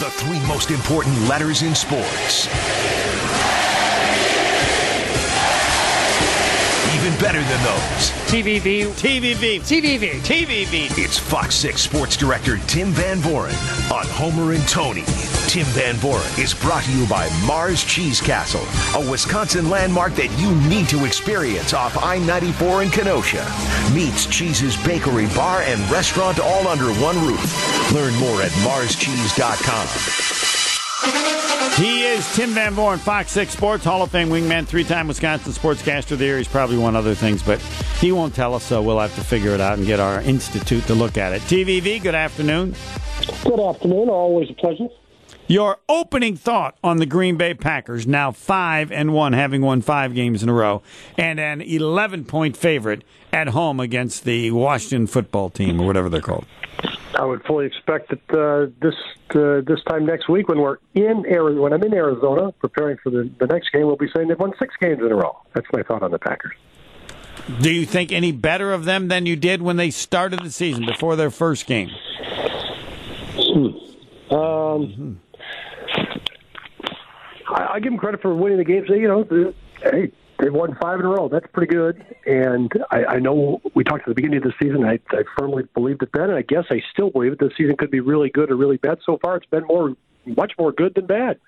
The 0.00 0.08
three 0.12 0.40
most 0.46 0.70
important 0.70 1.28
letters 1.28 1.60
in 1.60 1.74
sports. 1.74 2.48
Even 7.10 7.22
better 7.22 7.40
than 7.40 7.62
those. 7.64 8.10
TVV. 8.30 8.86
TVV. 8.86 9.60
TVV. 9.60 10.20
TVV. 10.20 10.98
It's 10.98 11.18
Fox 11.18 11.54
6 11.56 11.80
sports 11.80 12.16
director 12.16 12.58
Tim 12.66 12.88
Van 12.88 13.18
Vooren 13.18 13.54
on 13.90 14.06
Homer 14.06 14.52
and 14.52 14.66
Tony. 14.68 15.02
Tim 15.48 15.66
Van 15.68 15.96
Vooren 15.96 16.38
is 16.38 16.54
brought 16.54 16.84
to 16.84 16.92
you 16.92 17.06
by 17.08 17.28
Mars 17.46 17.82
Cheese 17.84 18.20
Castle, 18.20 18.64
a 18.94 19.00
Wisconsin 19.10 19.70
landmark 19.70 20.14
that 20.14 20.30
you 20.38 20.54
need 20.68 20.88
to 20.88 21.04
experience 21.04 21.74
off 21.74 22.00
I 22.02 22.18
94 22.18 22.82
in 22.82 22.90
Kenosha. 22.90 23.44
Meets 23.92 24.26
Cheese's 24.26 24.76
Bakery, 24.84 25.26
Bar, 25.28 25.62
and 25.62 25.80
Restaurant 25.90 26.38
all 26.38 26.68
under 26.68 26.92
one 27.00 27.18
roof. 27.26 27.92
Learn 27.92 28.14
more 28.16 28.42
at 28.42 28.52
marscheese.com. 28.62 30.69
He 31.76 32.02
is 32.02 32.34
Tim 32.34 32.50
Van 32.50 32.74
Vooren, 32.74 32.98
Fox 32.98 33.32
6 33.32 33.52
Sports, 33.52 33.84
Hall 33.84 34.02
of 34.02 34.10
Fame 34.10 34.28
wingman, 34.28 34.66
three 34.66 34.84
time 34.84 35.08
Wisconsin 35.08 35.52
sportscaster 35.52 36.12
of 36.12 36.18
the 36.18 36.26
year. 36.26 36.36
He's 36.36 36.46
probably 36.46 36.76
won 36.76 36.94
other 36.94 37.14
things, 37.14 37.42
but 37.42 37.58
he 37.98 38.12
won't 38.12 38.34
tell 38.34 38.54
us, 38.54 38.64
so 38.64 38.82
we'll 38.82 38.98
have 38.98 39.14
to 39.14 39.22
figure 39.22 39.52
it 39.52 39.60
out 39.62 39.78
and 39.78 39.86
get 39.86 39.98
our 39.98 40.20
institute 40.20 40.84
to 40.88 40.94
look 40.94 41.16
at 41.16 41.32
it. 41.32 41.40
TVV, 41.42 42.02
good 42.02 42.14
afternoon. 42.14 42.74
Good 43.44 43.60
afternoon. 43.60 44.10
Always 44.10 44.50
a 44.50 44.54
pleasure. 44.54 44.88
Your 45.46 45.78
opening 45.88 46.36
thought 46.36 46.76
on 46.84 46.98
the 46.98 47.06
Green 47.06 47.36
Bay 47.36 47.54
Packers, 47.54 48.06
now 48.06 48.30
5 48.30 48.92
and 48.92 49.14
1, 49.14 49.32
having 49.32 49.62
won 49.62 49.80
five 49.80 50.14
games 50.14 50.42
in 50.42 50.48
a 50.48 50.52
row, 50.52 50.82
and 51.16 51.40
an 51.40 51.60
11 51.62 52.26
point 52.26 52.56
favorite 52.56 53.02
at 53.32 53.48
home 53.48 53.80
against 53.80 54.24
the 54.24 54.50
Washington 54.50 55.06
football 55.06 55.50
team, 55.50 55.80
or 55.80 55.86
whatever 55.86 56.08
they're 56.08 56.20
called. 56.20 56.46
I 57.14 57.24
would 57.24 57.42
fully 57.44 57.66
expect 57.66 58.10
that 58.10 58.38
uh, 58.38 58.70
this 58.80 58.94
uh, 59.30 59.60
this 59.66 59.82
time 59.88 60.06
next 60.06 60.28
week, 60.28 60.48
when 60.48 60.58
we're 60.60 60.78
in 60.94 61.26
Arizona, 61.26 61.60
when 61.60 61.72
I'm 61.72 61.82
in 61.82 61.94
Arizona 61.94 62.52
preparing 62.52 62.98
for 63.02 63.10
the, 63.10 63.30
the 63.38 63.46
next 63.46 63.72
game, 63.72 63.86
we'll 63.86 63.96
be 63.96 64.08
saying 64.14 64.28
they've 64.28 64.38
won 64.38 64.52
six 64.58 64.74
games 64.80 65.00
in 65.00 65.10
a 65.10 65.16
row. 65.16 65.36
That's 65.54 65.66
my 65.72 65.82
thought 65.82 66.02
on 66.02 66.12
the 66.12 66.18
Packers. 66.18 66.54
Do 67.60 67.70
you 67.72 67.84
think 67.84 68.12
any 68.12 68.32
better 68.32 68.72
of 68.72 68.84
them 68.84 69.08
than 69.08 69.26
you 69.26 69.34
did 69.34 69.60
when 69.60 69.76
they 69.76 69.90
started 69.90 70.40
the 70.40 70.50
season 70.50 70.86
before 70.86 71.16
their 71.16 71.30
first 71.30 71.66
game? 71.66 71.90
Um, 74.30 75.20
I, 77.48 77.66
I 77.74 77.80
give 77.80 77.92
them 77.92 77.98
credit 77.98 78.22
for 78.22 78.34
winning 78.34 78.58
the 78.58 78.64
games. 78.64 78.88
You 78.88 79.08
know, 79.08 79.24
the, 79.24 79.54
hey, 79.82 80.12
they've 80.40 80.52
won 80.52 80.76
five 80.80 81.00
in 81.00 81.06
a 81.06 81.08
row. 81.08 81.28
That's 81.28 81.46
pretty 81.52 81.72
good. 81.72 82.04
And 82.26 82.72
I, 82.90 83.04
I 83.04 83.18
know 83.18 83.60
we 83.74 83.84
talked 83.84 84.02
at 84.02 84.08
the 84.08 84.14
beginning 84.14 84.38
of 84.38 84.44
the 84.44 84.54
season. 84.62 84.84
I, 84.84 84.98
I 85.10 85.22
firmly 85.38 85.64
believed 85.74 86.02
it 86.02 86.10
then, 86.12 86.30
and 86.30 86.34
I 86.34 86.42
guess 86.42 86.64
I 86.70 86.80
still 86.92 87.10
believe 87.10 87.32
it. 87.32 87.38
This 87.38 87.52
season 87.56 87.76
could 87.76 87.90
be 87.90 88.00
really 88.00 88.30
good 88.30 88.50
or 88.50 88.56
really 88.56 88.76
bad. 88.76 88.98
So 89.04 89.18
far, 89.18 89.36
it's 89.36 89.46
been 89.46 89.64
more, 89.66 89.94
much 90.26 90.52
more 90.58 90.72
good 90.72 90.94
than 90.94 91.06
bad. 91.06 91.38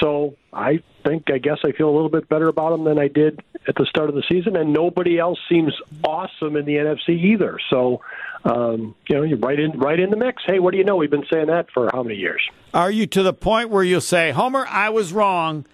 So 0.00 0.34
I 0.52 0.82
think, 1.04 1.30
I 1.32 1.38
guess 1.38 1.58
I 1.64 1.72
feel 1.72 1.88
a 1.88 1.94
little 1.94 2.08
bit 2.08 2.28
better 2.28 2.48
about 2.48 2.70
them 2.70 2.84
than 2.84 2.98
I 2.98 3.08
did 3.08 3.40
at 3.68 3.76
the 3.76 3.86
start 3.86 4.08
of 4.08 4.14
the 4.14 4.24
season, 4.28 4.56
and 4.56 4.72
nobody 4.72 5.18
else 5.18 5.38
seems 5.48 5.72
awesome 6.04 6.56
in 6.56 6.64
the 6.64 6.74
NFC 6.74 7.10
either. 7.10 7.58
So, 7.70 8.00
um, 8.44 8.94
you 9.08 9.16
know, 9.16 9.22
you're 9.22 9.38
right 9.38 9.58
in, 9.58 9.78
right 9.78 9.98
in 9.98 10.10
the 10.10 10.16
mix. 10.16 10.42
Hey, 10.46 10.58
what 10.58 10.72
do 10.72 10.78
you 10.78 10.84
know? 10.84 10.96
We've 10.96 11.10
been 11.10 11.26
saying 11.32 11.46
that 11.46 11.66
for 11.72 11.88
how 11.92 12.02
many 12.02 12.16
years? 12.16 12.42
Are 12.74 12.90
you 12.90 13.06
to 13.06 13.22
the 13.22 13.32
point 13.32 13.70
where 13.70 13.84
you'll 13.84 14.00
say, 14.00 14.32
Homer, 14.32 14.66
I 14.68 14.88
was 14.90 15.12
wrong? 15.12 15.66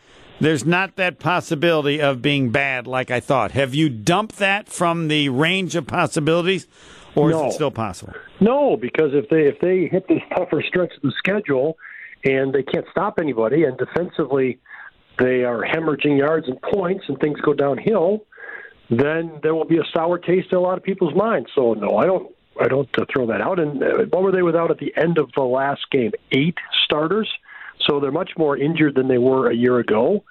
There's 0.43 0.67
not 0.67 0.97
that 0.97 1.21
possibility 1.21 2.03
of 2.03 2.21
being 2.21 2.51
bad 2.51 2.89
like 2.89 3.12
I 3.12 3.21
thought. 3.21 3.53
Have 3.53 3.77
you 3.77 3.89
dumped 3.89 4.39
that 4.39 4.69
from 4.69 5.07
the 5.07 5.29
range 5.29 5.77
of 5.77 5.87
possibilities, 5.87 6.67
or 7.15 7.31
No. 7.31 7.47
is 7.47 7.53
it 7.53 7.55
still 7.55 7.71
possible? 7.71 8.15
No, 8.41 8.77
because 8.77 9.15
if 9.15 9.29
they 9.29 9.43
if 9.43 9.61
they 9.61 9.87
hit 9.87 10.09
this 10.09 10.20
tougher 10.37 10.61
stretch 10.67 10.97
of 10.97 11.03
the 11.03 11.13
schedule 11.17 11.79
and 12.25 12.53
they 12.53 12.65
can't 12.65 12.85
stop 12.91 13.20
anybody, 13.20 13.63
and 13.63 13.79
defensively 13.79 14.59
they 15.17 15.45
are 15.45 15.63
hemorrhaging 15.63 16.19
yards 16.19 16.48
and 16.48 16.61
points, 16.61 17.05
and 17.07 17.20
things 17.20 17.41
go 17.43 17.55
downhill, 17.55 18.25
then 18.91 19.39
there 19.45 19.55
will 19.55 19.64
be 19.64 19.79
a 19.79 19.85
sour 19.95 20.19
taste 20.19 20.48
in 20.51 20.59
a 20.59 20.61
lot 20.61 20.77
of 20.77 20.83
people's 20.83 21.14
minds. 21.14 21.51
So 21.55 21.74
no, 21.74 21.98
I 21.98 22.07
don't. 22.07 22.35
I 22.61 22.67
don't 22.67 22.89
uh, 22.98 23.05
throw 23.13 23.27
that 23.29 23.41
out. 23.41 23.61
And 23.61 23.80
uh, 23.80 24.07
what 24.11 24.24
were 24.24 24.33
they 24.33 24.42
without 24.42 24.73
at 24.73 24.79
the 24.79 24.92
end 24.97 25.19
of 25.19 25.30
the 25.36 25.45
last 25.45 25.83
game? 25.92 26.11
Eight 26.33 26.59
starters. 26.85 27.30
So 27.86 28.01
they're 28.01 28.11
much 28.11 28.33
more 28.36 28.57
injured 28.57 28.97
than 28.97 29.07
they 29.07 29.19
were 29.19 29.48
a 29.48 29.55
year 29.55 29.79
ago. 29.79 30.24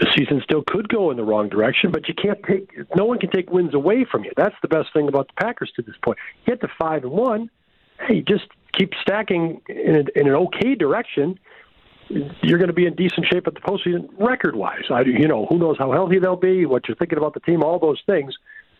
The 0.00 0.06
season 0.16 0.40
still 0.42 0.62
could 0.66 0.88
go 0.88 1.10
in 1.10 1.18
the 1.18 1.24
wrong 1.24 1.50
direction, 1.50 1.90
but 1.90 2.08
you 2.08 2.14
can't 2.14 2.42
take. 2.42 2.70
No 2.96 3.04
one 3.04 3.18
can 3.18 3.30
take 3.30 3.50
wins 3.50 3.74
away 3.74 4.06
from 4.10 4.24
you. 4.24 4.32
That's 4.34 4.54
the 4.62 4.68
best 4.68 4.88
thing 4.94 5.08
about 5.08 5.28
the 5.28 5.44
Packers 5.44 5.70
to 5.76 5.82
this 5.82 5.94
point. 6.02 6.16
Get 6.46 6.62
to 6.62 6.68
five 6.78 7.02
and 7.02 7.12
one. 7.12 7.50
Hey, 8.08 8.22
just 8.22 8.44
keep 8.72 8.92
stacking 9.02 9.60
in, 9.68 9.96
a, 9.96 10.18
in 10.18 10.26
an 10.26 10.34
okay 10.34 10.74
direction. 10.74 11.38
You're 12.08 12.58
going 12.58 12.68
to 12.68 12.74
be 12.74 12.86
in 12.86 12.94
decent 12.94 13.26
shape 13.30 13.46
at 13.46 13.52
the 13.52 13.60
postseason, 13.60 14.08
record-wise. 14.18 14.84
I, 14.90 15.02
you 15.02 15.28
know, 15.28 15.44
who 15.46 15.58
knows 15.58 15.76
how 15.78 15.92
healthy 15.92 16.18
they'll 16.18 16.34
be, 16.34 16.64
what 16.64 16.88
you're 16.88 16.96
thinking 16.96 17.18
about 17.18 17.34
the 17.34 17.40
team, 17.40 17.62
all 17.62 17.78
those 17.78 18.00
things. 18.06 18.34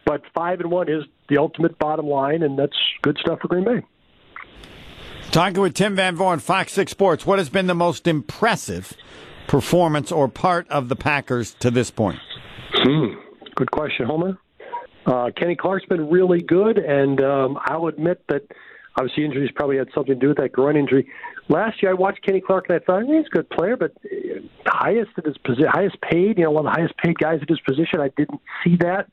But 0.07 0.23
five 0.35 0.61
and 0.61 0.71
one 0.71 0.89
is 0.89 1.05
the 1.29 1.37
ultimate 1.37 1.79
bottom 1.79 2.07
line, 2.07 2.43
and 2.43 2.59
that's 2.59 2.77
good 3.03 3.19
stuff 3.21 3.41
for 3.41 3.49
Green 3.49 3.65
Bay. 3.65 3.83
Talking 5.31 5.61
with 5.61 5.75
Tim 5.75 5.95
Van 5.95 6.17
Vooren, 6.17 6.41
Fox 6.41 6.73
6 6.73 6.91
Sports, 6.91 7.27
what 7.27 7.39
has 7.39 7.51
been 7.51 7.67
the 7.67 7.75
most 7.75 8.09
impressive 8.09 8.97
performance 9.51 10.13
or 10.13 10.29
part 10.29 10.69
of 10.69 10.89
the 10.89 10.95
Packers 10.95 11.55
to 11.55 11.73
this 11.73 11.91
point? 11.91 12.21
Hmm. 12.73 13.15
Good 13.57 13.73
question, 13.73 14.07
Homer. 14.07 14.39
Uh, 15.05 15.31
Kenny 15.37 15.57
Clark's 15.57 15.85
been 15.87 16.09
really 16.09 16.41
good, 16.41 16.79
and 16.79 17.21
um, 17.21 17.59
I'll 17.65 17.89
admit 17.89 18.23
that 18.29 18.43
obviously 18.97 19.25
injuries 19.25 19.51
probably 19.57 19.77
had 19.77 19.89
something 19.93 20.15
to 20.15 20.21
do 20.21 20.29
with 20.29 20.37
that 20.37 20.53
groin 20.53 20.77
injury. 20.77 21.11
Last 21.49 21.83
year, 21.83 21.91
I 21.91 21.95
watched 21.95 22.25
Kenny 22.25 22.41
Clark, 22.41 22.67
and 22.69 22.81
I 22.81 22.85
thought 22.85 23.03
"Eh, 23.03 23.19
he's 23.19 23.27
a 23.27 23.31
good 23.31 23.51
player, 23.51 23.77
but 23.77 23.91
uh, 24.05 24.39
highest 24.67 25.11
at 25.19 25.25
his 25.25 25.35
highest 25.69 26.01
paid, 26.01 26.39
you 26.39 26.45
know, 26.45 26.53
one 26.53 26.65
of 26.65 26.73
the 26.73 26.79
highest 26.79 26.97
paid 26.99 27.19
guys 27.19 27.41
at 27.43 27.49
his 27.49 27.59
position. 27.67 28.01
I 28.01 28.11
didn't 28.17 28.41
see 28.63 28.77
that, 28.77 29.09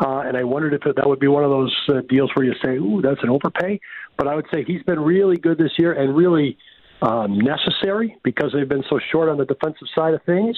uh, 0.00 0.20
and 0.20 0.36
I 0.36 0.44
wondered 0.44 0.74
if 0.74 0.94
that 0.94 1.08
would 1.08 1.18
be 1.18 1.26
one 1.26 1.42
of 1.42 1.50
those 1.50 1.76
uh, 1.88 2.02
deals 2.08 2.30
where 2.36 2.46
you 2.46 2.54
say, 2.62 2.76
"Ooh, 2.76 3.02
that's 3.02 3.20
an 3.24 3.30
overpay." 3.30 3.80
But 4.16 4.28
I 4.28 4.36
would 4.36 4.46
say 4.52 4.62
he's 4.62 4.84
been 4.84 5.00
really 5.00 5.38
good 5.38 5.58
this 5.58 5.72
year 5.76 5.92
and 5.92 6.14
really 6.14 6.56
um, 7.02 7.38
necessary 7.38 8.16
because 8.22 8.52
they've 8.54 8.68
been 8.68 8.84
so 8.88 8.98
short 9.10 9.28
on 9.28 9.36
the 9.36 9.44
defensive 9.44 9.88
side 9.94 10.14
of 10.14 10.22
things. 10.22 10.56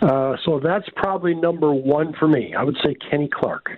Uh, 0.00 0.36
so 0.44 0.60
that's 0.60 0.86
probably 0.94 1.34
number 1.34 1.72
one 1.72 2.12
for 2.12 2.28
me. 2.28 2.54
I 2.54 2.62
would 2.62 2.76
say 2.84 2.94
Kenny 3.10 3.28
Clark. 3.28 3.70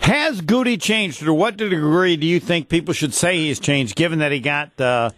Has 0.00 0.40
Goody 0.40 0.78
changed? 0.78 1.20
To 1.20 1.34
what 1.34 1.58
degree 1.58 2.16
do 2.16 2.26
you 2.26 2.40
think 2.40 2.70
people 2.70 2.94
should 2.94 3.12
say 3.12 3.36
he's 3.36 3.60
changed, 3.60 3.94
given 3.94 4.20
that 4.20 4.32
he 4.32 4.40
got 4.40 4.80
uh, 4.80 5.10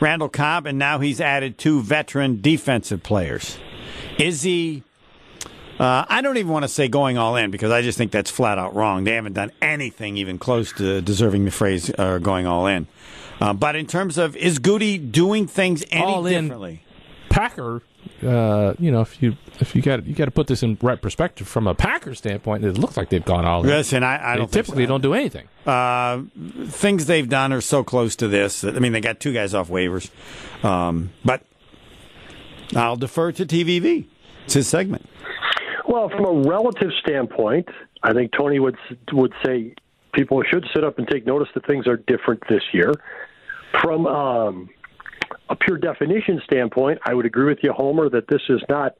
Randall 0.00 0.28
Cobb 0.28 0.66
and 0.66 0.78
now 0.78 0.98
he's 0.98 1.20
added 1.20 1.58
two 1.58 1.80
veteran 1.80 2.40
defensive 2.40 3.02
players? 3.02 3.58
Is 4.18 4.42
he. 4.42 4.82
Uh, 5.80 6.04
I 6.08 6.20
don't 6.20 6.36
even 6.36 6.52
want 6.52 6.64
to 6.64 6.68
say 6.68 6.88
going 6.88 7.16
all 7.16 7.36
in 7.36 7.50
because 7.50 7.70
I 7.72 7.80
just 7.80 7.96
think 7.96 8.12
that's 8.12 8.30
flat 8.30 8.58
out 8.58 8.74
wrong. 8.74 9.04
They 9.04 9.14
haven't 9.14 9.32
done 9.32 9.50
anything 9.62 10.18
even 10.18 10.36
close 10.38 10.72
to 10.74 11.00
deserving 11.00 11.46
the 11.46 11.50
phrase 11.50 11.90
uh, 11.96 12.18
going 12.18 12.46
all 12.46 12.66
in. 12.66 12.86
Uh, 13.40 13.54
but 13.54 13.74
in 13.76 13.86
terms 13.86 14.18
of, 14.18 14.36
is 14.36 14.58
Goody 14.58 14.98
doing 14.98 15.46
things 15.46 15.82
any 15.90 16.04
All 16.04 16.26
in. 16.26 16.44
differently? 16.44 16.82
Packer, 17.30 17.80
uh, 18.22 18.74
you 18.78 18.90
know, 18.90 19.00
if 19.00 19.22
you 19.22 19.36
if 19.60 19.74
you 19.74 19.80
got 19.80 20.04
you 20.04 20.14
got 20.14 20.26
to 20.26 20.30
put 20.30 20.48
this 20.48 20.62
in 20.62 20.76
right 20.82 21.00
perspective 21.00 21.48
from 21.48 21.66
a 21.66 21.74
Packer 21.74 22.14
standpoint, 22.14 22.64
it 22.64 22.76
looks 22.76 22.98
like 22.98 23.08
they've 23.08 23.24
gone 23.24 23.46
all 23.46 23.62
in. 23.62 23.68
Listen, 23.68 24.02
I, 24.02 24.32
I 24.32 24.32
They 24.32 24.38
don't 24.40 24.52
typically 24.52 24.84
so. 24.84 24.88
don't 24.88 25.00
do 25.00 25.14
anything. 25.14 25.48
Uh, 25.64 26.22
things 26.66 27.06
they've 27.06 27.28
done 27.28 27.52
are 27.54 27.60
so 27.62 27.82
close 27.84 28.16
to 28.16 28.28
this. 28.28 28.60
that- 28.60 28.76
I 28.76 28.80
mean, 28.80 28.92
they 28.92 29.00
got 29.00 29.20
two 29.20 29.32
guys 29.32 29.54
off 29.54 29.68
waivers. 29.70 30.10
Um, 30.62 31.10
but 31.24 31.42
I'll 32.76 32.96
defer 32.96 33.32
to 33.32 33.46
TVV. 33.46 34.06
It's 34.44 34.54
his 34.54 34.68
segment. 34.68 35.08
Well, 35.90 36.08
from 36.08 36.24
a 36.24 36.48
relative 36.48 36.90
standpoint, 37.00 37.68
I 38.00 38.12
think 38.12 38.30
Tony 38.38 38.60
would 38.60 38.76
would 39.12 39.32
say 39.44 39.74
people 40.12 40.40
should 40.48 40.64
sit 40.72 40.84
up 40.84 40.98
and 40.98 41.08
take 41.08 41.26
notice 41.26 41.48
that 41.54 41.66
things 41.66 41.88
are 41.88 41.96
different 41.96 42.44
this 42.48 42.62
year. 42.72 42.92
From 43.82 44.06
um, 44.06 44.70
a 45.48 45.56
pure 45.56 45.78
definition 45.78 46.40
standpoint, 46.44 47.00
I 47.04 47.12
would 47.12 47.26
agree 47.26 47.46
with 47.46 47.58
you, 47.64 47.72
Homer, 47.72 48.08
that 48.08 48.28
this 48.28 48.40
is 48.48 48.60
not 48.68 48.94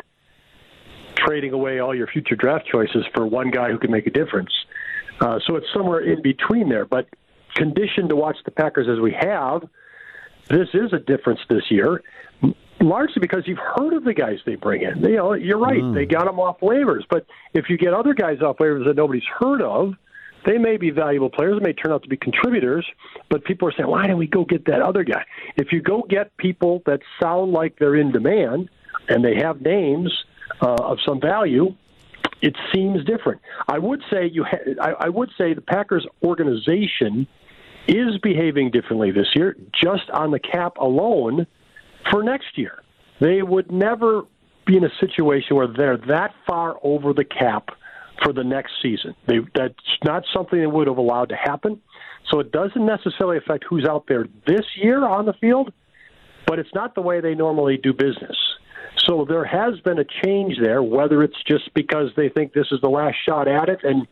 trading 1.14 1.52
away 1.52 1.78
all 1.78 1.94
your 1.94 2.08
future 2.08 2.34
draft 2.34 2.66
choices 2.66 3.04
for 3.14 3.24
one 3.24 3.52
guy 3.52 3.70
who 3.70 3.78
can 3.78 3.92
make 3.92 4.08
a 4.08 4.10
difference. 4.10 4.50
Uh, 5.20 5.38
so 5.46 5.54
it's 5.54 5.66
somewhere 5.72 6.00
in 6.00 6.20
between 6.22 6.68
there. 6.68 6.86
But 6.86 7.06
conditioned 7.54 8.08
to 8.08 8.16
watch 8.16 8.38
the 8.44 8.50
Packers 8.50 8.88
as 8.88 8.98
we 8.98 9.12
have, 9.12 9.62
this 10.48 10.66
is 10.74 10.92
a 10.92 10.98
difference 10.98 11.38
this 11.48 11.70
year, 11.70 12.02
largely 12.80 13.20
because 13.20 13.42
you've 13.46 13.58
heard 13.58 13.92
of 13.92 14.04
the 14.04 14.14
guys 14.14 14.38
they 14.46 14.54
bring 14.54 14.82
in. 14.82 15.00
You 15.02 15.16
know, 15.16 15.32
you're 15.34 15.58
right; 15.58 15.82
they 15.94 16.06
got 16.06 16.24
them 16.24 16.38
off 16.38 16.60
waivers. 16.60 17.02
But 17.08 17.26
if 17.54 17.66
you 17.68 17.76
get 17.76 17.94
other 17.94 18.14
guys 18.14 18.40
off 18.40 18.58
waivers 18.58 18.86
that 18.86 18.96
nobody's 18.96 19.26
heard 19.38 19.62
of, 19.62 19.94
they 20.46 20.58
may 20.58 20.76
be 20.76 20.90
valuable 20.90 21.30
players. 21.30 21.58
They 21.58 21.66
may 21.66 21.72
turn 21.72 21.92
out 21.92 22.02
to 22.02 22.08
be 22.08 22.16
contributors. 22.16 22.86
But 23.28 23.44
people 23.44 23.68
are 23.68 23.72
saying, 23.76 23.88
"Why 23.88 24.06
don't 24.06 24.18
we 24.18 24.26
go 24.26 24.44
get 24.44 24.64
that 24.66 24.82
other 24.82 25.04
guy?" 25.04 25.24
If 25.56 25.72
you 25.72 25.82
go 25.82 26.04
get 26.08 26.36
people 26.36 26.82
that 26.86 27.00
sound 27.22 27.52
like 27.52 27.78
they're 27.78 27.96
in 27.96 28.12
demand 28.12 28.70
and 29.08 29.24
they 29.24 29.36
have 29.36 29.60
names 29.60 30.12
uh, 30.62 30.76
of 30.82 30.98
some 31.06 31.20
value, 31.20 31.74
it 32.42 32.56
seems 32.74 33.04
different. 33.04 33.40
I 33.68 33.78
would 33.78 34.02
say 34.10 34.26
you. 34.26 34.44
Ha- 34.44 34.74
I, 34.80 35.06
I 35.06 35.08
would 35.08 35.30
say 35.36 35.54
the 35.54 35.60
Packers 35.60 36.06
organization 36.22 37.26
is 37.88 38.18
behaving 38.22 38.70
differently 38.70 39.10
this 39.10 39.28
year, 39.34 39.56
just 39.72 40.08
on 40.10 40.30
the 40.30 40.38
cap 40.38 40.76
alone 40.78 41.46
for 42.10 42.22
next 42.22 42.56
year. 42.56 42.82
They 43.20 43.42
would 43.42 43.70
never 43.70 44.22
be 44.66 44.76
in 44.76 44.84
a 44.84 44.90
situation 45.00 45.56
where 45.56 45.66
they're 45.66 45.98
that 46.08 46.34
far 46.46 46.76
over 46.82 47.12
the 47.12 47.24
cap 47.24 47.70
for 48.22 48.32
the 48.32 48.44
next 48.44 48.72
season. 48.82 49.14
They, 49.26 49.38
that's 49.54 49.74
not 50.04 50.24
something 50.32 50.58
they 50.58 50.66
would 50.66 50.86
have 50.86 50.98
allowed 50.98 51.30
to 51.30 51.36
happen. 51.36 51.80
So 52.30 52.40
it 52.40 52.52
doesn't 52.52 52.84
necessarily 52.84 53.38
affect 53.38 53.64
who's 53.68 53.86
out 53.86 54.04
there 54.06 54.26
this 54.46 54.64
year 54.76 55.04
on 55.04 55.26
the 55.26 55.32
field, 55.34 55.72
but 56.46 56.58
it's 56.58 56.74
not 56.74 56.94
the 56.94 57.00
way 57.00 57.20
they 57.20 57.34
normally 57.34 57.76
do 57.76 57.92
business. 57.92 58.36
So 58.98 59.24
there 59.28 59.44
has 59.44 59.80
been 59.80 59.98
a 59.98 60.04
change 60.24 60.56
there, 60.62 60.82
whether 60.82 61.22
it's 61.22 61.42
just 61.46 61.72
because 61.74 62.10
they 62.16 62.28
think 62.28 62.52
this 62.52 62.66
is 62.70 62.80
the 62.80 62.88
last 62.88 63.16
shot 63.26 63.48
at 63.48 63.68
it 63.68 63.80
and 63.82 64.06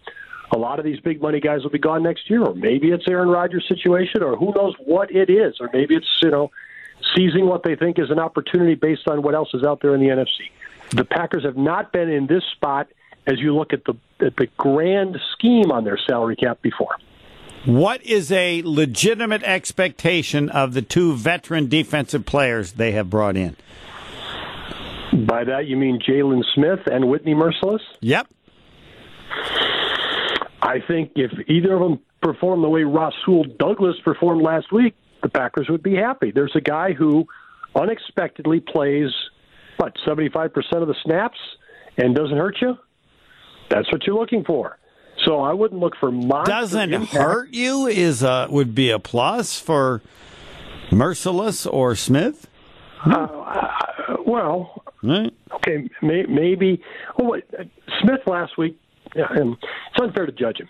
a 0.51 0.59
lot 0.59 0.79
of 0.79 0.85
these 0.85 0.99
big 1.01 1.21
money 1.21 1.41
guys 1.41 1.63
will 1.63 1.71
be 1.71 1.79
gone 1.79 2.03
next 2.03 2.31
year, 2.31 2.43
or 2.43 2.55
maybe 2.55 2.89
it's 2.89 3.05
Aaron 3.09 3.29
Rodgers' 3.29 3.67
situation, 3.69 4.23
or 4.23 4.35
who 4.37 4.53
knows 4.57 4.75
what 4.83 5.15
it 5.15 5.29
is, 5.29 5.57
or 5.61 5.69
maybe 5.75 5.95
it's, 5.95 6.09
you 6.23 6.31
know, 6.31 6.51
seizing 7.17 7.47
what 7.47 7.63
they 7.63 7.77
think 7.77 7.99
is 7.99 8.11
an 8.11 8.19
opportunity 8.19 8.75
based 8.75 9.09
on 9.09 9.23
what 9.23 9.35
else 9.35 9.49
is 9.55 9.65
out 9.65 9.81
there 9.83 9.95
in 9.95 10.01
the 10.01 10.09
NFC. 10.09 10.51
The 10.91 11.05
Packers 11.05 11.45
have 11.45 11.57
not 11.57 11.93
been 11.93 12.09
in 12.09 12.27
this 12.27 12.43
spot 12.53 12.89
as 13.27 13.39
you 13.39 13.55
look 13.55 13.73
at 13.73 13.85
the 13.85 13.95
at 14.25 14.37
the 14.37 14.49
grand 14.57 15.17
scheme 15.33 15.71
on 15.71 15.85
their 15.85 15.99
salary 16.09 16.37
cap 16.37 16.61
before. 16.63 16.97
What 17.65 18.05
is 18.05 18.33
a 18.33 18.63
legitimate 18.63 19.43
expectation 19.43 20.49
of 20.49 20.75
the 20.75 20.83
two 20.83 21.15
veteran 21.15 21.69
defensive 21.69 22.25
players 22.25 22.73
they 22.73 22.93
have 22.93 23.11
brought 23.11 23.37
in? 23.37 23.57
By 25.13 25.45
that 25.45 25.67
you 25.67 25.77
mean 25.77 26.01
Jaylon 26.01 26.43
Smith 26.55 26.81
and 26.91 27.09
Whitney 27.09 27.35
Mercilus? 27.35 27.81
Yep. 28.01 28.29
I 30.63 30.81
think 30.87 31.13
if 31.17 31.33
either 31.49 31.75
of 31.75 31.81
them 31.81 32.01
perform 32.23 32.63
the 32.63 32.69
way 32.69 32.83
Rasul 32.83 33.45
Douglas 33.59 33.97
performed 34.05 34.43
last 34.43 34.73
week, 34.73 34.95
the 35.33 35.39
Packers 35.39 35.69
would 35.69 35.83
be 35.83 35.95
happy. 35.95 36.31
There's 36.31 36.55
a 36.57 36.61
guy 36.61 36.93
who 36.93 37.27
unexpectedly 37.75 38.61
plays 38.61 39.11
what 39.77 39.95
seventy 40.05 40.29
five 40.29 40.53
percent 40.53 40.83
of 40.83 40.89
the 40.89 40.95
snaps 41.05 41.39
and 41.97 42.15
doesn't 42.15 42.37
hurt 42.37 42.57
you. 42.61 42.77
That's 43.71 43.91
what 43.93 44.07
you're 44.07 44.17
looking 44.19 44.45
for. 44.45 44.79
So 45.25 45.41
I 45.41 45.53
wouldn't 45.53 45.81
look 45.81 45.95
for 45.99 46.11
monster 46.11 46.53
Doesn't 46.53 46.93
impact. 46.95 47.13
hurt 47.15 47.49
you 47.53 47.87
is 47.87 48.23
a 48.23 48.47
would 48.51 48.75
be 48.75 48.91
a 48.91 48.99
plus 48.99 49.59
for 49.59 50.01
Mercilus 50.91 51.67
or 51.71 51.95
Smith. 51.95 52.47
Uh, 53.05 53.27
well, 54.27 54.83
Right. 55.03 55.33
okay, 55.53 55.89
may, 56.03 56.25
maybe. 56.25 56.83
Oh, 57.21 57.25
wait, 57.31 57.45
Smith 58.01 58.21
last 58.27 58.57
week. 58.59 58.79
Yeah, 59.15 59.27
it's 59.33 60.01
unfair 60.01 60.27
to 60.27 60.33
judge 60.33 60.59
him. 60.61 60.69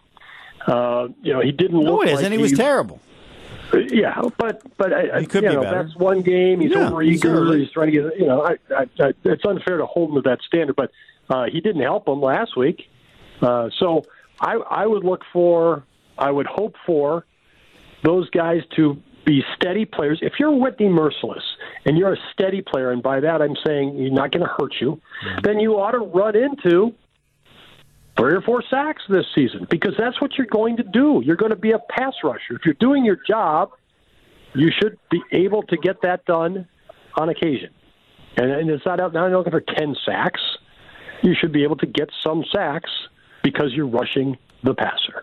Uh, 0.66 1.08
you 1.22 1.32
know, 1.32 1.40
he 1.40 1.50
didn't 1.52 1.82
No, 1.82 1.96
look 1.96 2.06
it 2.06 2.10
like 2.14 2.20
isn't. 2.20 2.32
He 2.32 2.38
was 2.38 2.52
terrible. 2.52 3.00
Yeah, 3.72 4.20
but 4.38 4.62
but 4.76 4.92
I, 4.92 5.20
He 5.20 5.26
could 5.26 5.42
you 5.44 5.50
be 5.50 5.54
know, 5.56 5.62
better. 5.62 5.82
that's 5.84 5.96
one 5.96 6.22
game. 6.22 6.60
He's 6.60 6.70
Yeah, 6.70 6.90
overeager. 6.90 7.20
certainly. 7.22 7.60
He's 7.64 7.70
trying 7.72 7.92
to 7.92 7.92
get. 7.92 8.18
You 8.18 8.26
know, 8.26 8.42
I, 8.42 8.56
I, 8.74 8.86
I, 9.00 9.12
it's 9.24 9.44
unfair 9.44 9.78
to 9.78 9.86
hold 9.86 10.10
him 10.10 10.22
to 10.22 10.28
that 10.28 10.38
standard. 10.46 10.76
But 10.76 10.90
uh, 11.28 11.44
he 11.52 11.60
didn't 11.60 11.82
help 11.82 12.08
him 12.08 12.20
last 12.20 12.56
week. 12.56 12.82
Uh, 13.42 13.68
so 13.78 14.02
I 14.40 14.54
I 14.54 14.86
would 14.86 15.04
look 15.04 15.22
for. 15.32 15.84
I 16.16 16.30
would 16.30 16.46
hope 16.46 16.74
for 16.86 17.24
those 18.02 18.28
guys 18.30 18.62
to 18.76 18.96
be 19.24 19.42
steady 19.56 19.84
players. 19.84 20.18
If 20.22 20.34
you're 20.40 20.50
Whitney 20.54 20.86
Mercilus 20.86 21.42
and 21.84 21.98
you're 21.98 22.14
a 22.14 22.18
steady 22.32 22.62
player, 22.62 22.90
and 22.90 23.02
by 23.02 23.20
that 23.20 23.42
I'm 23.42 23.56
saying 23.66 23.98
he's 23.98 24.12
not 24.12 24.32
going 24.32 24.44
to 24.44 24.52
hurt 24.58 24.74
you, 24.80 25.00
then 25.42 25.60
you 25.60 25.74
ought 25.78 25.90
to 25.92 25.98
run 25.98 26.34
into 26.34 26.94
three 28.18 28.34
or 28.34 28.42
four 28.42 28.62
sacks 28.68 29.02
this 29.08 29.24
season 29.34 29.66
because 29.70 29.94
that's 29.96 30.20
what 30.20 30.36
you're 30.36 30.46
going 30.46 30.76
to 30.76 30.82
do. 30.82 31.22
You're 31.24 31.36
going 31.36 31.50
to 31.50 31.56
be 31.56 31.72
a 31.72 31.78
pass 31.78 32.14
rusher. 32.24 32.54
If 32.54 32.64
you're 32.64 32.74
doing 32.74 33.04
your 33.04 33.18
job, 33.26 33.70
you 34.54 34.70
should 34.76 34.98
be 35.10 35.22
able 35.32 35.62
to 35.64 35.76
get 35.76 36.02
that 36.02 36.24
done 36.24 36.66
on 37.16 37.28
occasion. 37.28 37.70
And, 38.36 38.50
and 38.50 38.70
it's 38.70 38.84
not 38.84 39.00
out 39.00 39.12
now 39.12 39.28
looking 39.28 39.52
for 39.52 39.60
10 39.60 39.96
sacks. 40.04 40.40
You 41.22 41.34
should 41.38 41.52
be 41.52 41.62
able 41.62 41.76
to 41.76 41.86
get 41.86 42.10
some 42.24 42.44
sacks 42.52 42.90
because 43.42 43.72
you're 43.72 43.88
rushing 43.88 44.36
the 44.62 44.74
passer. 44.74 45.22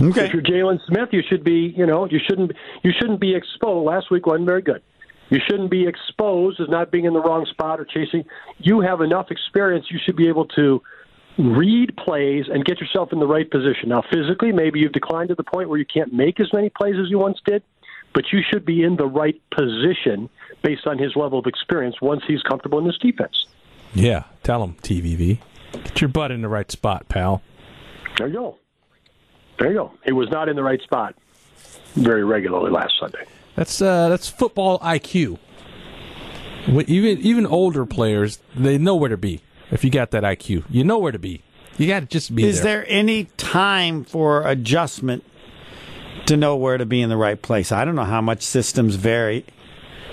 Okay. 0.00 0.26
If 0.26 0.32
you're 0.32 0.42
Jaylon 0.42 0.80
Smith, 0.86 1.10
you 1.12 1.22
should 1.28 1.44
be, 1.44 1.74
you 1.76 1.86
know, 1.86 2.06
you 2.06 2.18
shouldn't 2.26 2.52
you 2.82 2.92
shouldn't 2.98 3.20
be 3.20 3.34
exposed. 3.34 3.86
Last 3.86 4.10
week 4.10 4.26
wasn't 4.26 4.46
very 4.46 4.62
good. 4.62 4.82
You 5.28 5.38
shouldn't 5.46 5.70
be 5.70 5.86
exposed 5.86 6.60
as 6.60 6.68
not 6.68 6.90
being 6.90 7.04
in 7.04 7.12
the 7.12 7.20
wrong 7.20 7.46
spot 7.46 7.78
or 7.78 7.84
chasing. 7.84 8.24
You 8.58 8.80
have 8.80 9.00
enough 9.00 9.30
experience. 9.30 9.86
You 9.90 9.98
should 10.04 10.16
be 10.16 10.28
able 10.28 10.46
to 10.48 10.82
read 11.38 11.96
plays 11.96 12.46
and 12.52 12.64
get 12.64 12.80
yourself 12.80 13.12
in 13.12 13.18
the 13.18 13.26
right 13.26 13.50
position. 13.50 13.88
Now, 13.88 14.02
physically, 14.12 14.52
maybe 14.52 14.80
you've 14.80 14.92
declined 14.92 15.28
to 15.30 15.34
the 15.34 15.44
point 15.44 15.68
where 15.68 15.78
you 15.78 15.86
can't 15.86 16.12
make 16.12 16.40
as 16.40 16.52
many 16.52 16.70
plays 16.70 16.96
as 17.02 17.10
you 17.10 17.18
once 17.18 17.38
did, 17.46 17.62
but 18.14 18.24
you 18.32 18.40
should 18.48 18.64
be 18.64 18.82
in 18.82 18.96
the 18.96 19.06
right 19.06 19.40
position 19.50 20.28
based 20.62 20.86
on 20.86 20.98
his 20.98 21.16
level 21.16 21.38
of 21.38 21.46
experience 21.46 22.00
once 22.00 22.22
he's 22.26 22.42
comfortable 22.42 22.78
in 22.78 22.86
this 22.86 22.98
defense. 22.98 23.46
Yeah, 23.94 24.24
tell 24.42 24.62
him 24.62 24.74
TVV. 24.82 25.38
Get 25.72 26.00
your 26.00 26.08
butt 26.08 26.30
in 26.30 26.42
the 26.42 26.48
right 26.48 26.70
spot, 26.70 27.08
pal. 27.08 27.42
There 28.18 28.28
you 28.28 28.34
go. 28.34 28.58
There 29.58 29.68
you 29.68 29.74
go. 29.74 29.92
He 30.04 30.12
was 30.12 30.30
not 30.30 30.48
in 30.48 30.56
the 30.56 30.62
right 30.62 30.80
spot 30.82 31.14
very 31.94 32.24
regularly 32.24 32.70
last 32.70 32.94
Sunday. 32.98 33.24
That's 33.54 33.80
uh, 33.82 34.08
that's 34.08 34.28
football 34.28 34.78
IQ. 34.80 35.38
Even 36.66 37.18
even 37.18 37.46
older 37.46 37.84
players, 37.84 38.38
they 38.54 38.78
know 38.78 38.94
where 38.94 39.10
to 39.10 39.16
be. 39.16 39.42
If 39.72 39.82
you 39.82 39.90
got 39.90 40.12
that 40.12 40.22
IQ, 40.22 40.64
you 40.70 40.84
know 40.84 40.98
where 40.98 41.10
to 41.12 41.18
be. 41.18 41.42
You 41.78 41.88
got 41.88 42.00
to 42.00 42.06
just 42.06 42.34
be 42.34 42.44
Is 42.44 42.60
there 42.62 42.84
any 42.86 43.24
time 43.38 44.04
for 44.04 44.46
adjustment 44.46 45.24
to 46.26 46.36
know 46.36 46.54
where 46.56 46.76
to 46.76 46.84
be 46.86 47.00
in 47.00 47.08
the 47.08 47.16
right 47.16 47.40
place? 47.40 47.72
I 47.72 47.84
don't 47.84 47.96
know 47.96 48.04
how 48.04 48.20
much 48.20 48.42
systems 48.42 48.94
vary 48.96 49.46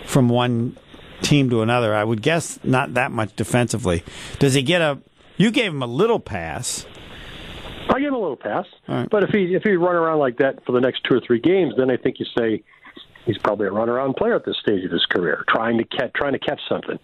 from 0.05 0.29
one 0.29 0.77
team 1.21 1.49
to 1.49 1.61
another. 1.61 1.93
I 1.93 2.03
would 2.05 2.21
guess 2.21 2.57
not 2.63 2.93
that 2.93 3.11
much 3.11 3.35
defensively. 3.35 4.03
Does 4.39 4.53
he 4.53 4.63
get 4.63 4.81
a? 4.81 4.99
You 5.37 5.51
gave 5.51 5.71
him 5.71 5.83
a 5.83 5.87
little 5.87 6.19
pass. 6.19 6.85
I 7.93 7.99
give 7.99 8.09
him 8.09 8.13
a 8.15 8.19
little 8.19 8.37
pass, 8.37 8.65
All 8.87 8.95
right. 8.95 9.09
but 9.09 9.23
if 9.23 9.31
he 9.31 9.55
if 9.55 9.63
he 9.63 9.71
run 9.71 9.95
around 9.95 10.19
like 10.19 10.37
that 10.37 10.63
for 10.65 10.71
the 10.71 10.79
next 10.79 11.03
two 11.09 11.15
or 11.15 11.21
three 11.25 11.39
games, 11.39 11.73
then 11.77 11.89
I 11.89 11.97
think 11.97 12.17
you 12.19 12.25
say 12.37 12.63
he's 13.25 13.37
probably 13.39 13.67
a 13.67 13.71
runaround 13.71 14.15
player 14.15 14.35
at 14.35 14.45
this 14.45 14.55
stage 14.61 14.85
of 14.85 14.91
his 14.91 15.05
career, 15.05 15.43
trying 15.49 15.77
to 15.79 15.83
catch 15.83 16.13
trying 16.13 16.33
to 16.33 16.39
catch 16.39 16.61
something. 16.69 16.99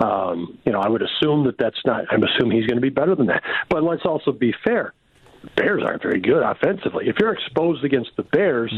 Um, 0.00 0.58
you 0.64 0.72
know, 0.72 0.80
I 0.80 0.88
would 0.88 1.02
assume 1.02 1.44
that 1.46 1.56
that's 1.58 1.80
not. 1.84 2.04
I'm 2.10 2.22
assuming 2.22 2.58
he's 2.58 2.66
going 2.66 2.76
to 2.76 2.82
be 2.82 2.90
better 2.90 3.14
than 3.14 3.26
that. 3.26 3.42
But 3.68 3.82
let's 3.82 4.04
also 4.04 4.32
be 4.32 4.54
fair. 4.64 4.92
Bears 5.56 5.82
aren't 5.84 6.02
very 6.02 6.20
good 6.20 6.42
offensively. 6.42 7.08
If 7.08 7.16
you're 7.20 7.32
exposed 7.32 7.84
against 7.84 8.10
the 8.16 8.24
Bears, 8.24 8.72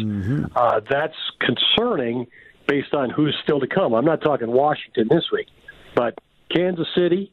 uh, 0.54 0.80
that's 0.88 1.16
concerning 1.40 2.26
based 2.66 2.94
on 2.94 3.10
who's 3.10 3.36
still 3.42 3.60
to 3.60 3.66
come. 3.66 3.94
I'm 3.94 4.04
not 4.04 4.22
talking 4.22 4.50
Washington 4.50 5.08
this 5.10 5.24
week, 5.32 5.48
but 5.94 6.18
Kansas 6.54 6.86
City, 6.94 7.32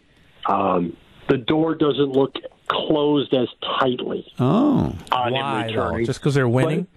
um, 0.47 0.95
the 1.27 1.37
door 1.37 1.75
doesn't 1.75 2.11
look 2.11 2.35
closed 2.67 3.33
as 3.33 3.47
tightly 3.79 4.25
Oh. 4.39 4.95
on 5.11 5.33
Why 5.33 5.67
him 5.67 5.75
though? 5.75 6.03
Just 6.03 6.19
because 6.19 6.35
they're 6.35 6.47
winning? 6.47 6.87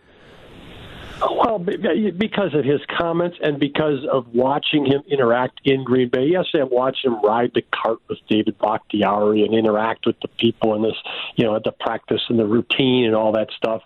Well, 1.20 1.58
because 1.58 2.54
of 2.54 2.64
his 2.64 2.80
comments 2.96 3.38
and 3.42 3.58
because 3.58 4.06
of 4.10 4.32
watching 4.34 4.87
him 4.87 5.02
interact 5.08 5.60
in 5.64 5.82
Green 5.82 6.08
Bay. 6.08 6.26
Yesterday, 6.26 6.62
I 6.62 6.66
watched 6.66 7.04
him 7.04 7.20
ride 7.22 7.52
the 7.54 7.62
cart 7.62 7.98
with 8.08 8.18
David 8.28 8.56
Bakhtiari 8.58 9.42
and 9.42 9.54
interact 9.54 10.06
with 10.06 10.16
the 10.20 10.28
people 10.28 10.75
in 10.75 10.82
this, 10.82 10.96
you 11.37 11.44
know, 11.44 11.56
at 11.56 11.64
the 11.64 11.72
practice 11.72 12.22
and 12.28 12.38
the 12.38 12.46
routine 12.46 13.06
and 13.06 13.16
all 13.16 13.32
that 13.32 13.48
stuff. 13.56 13.82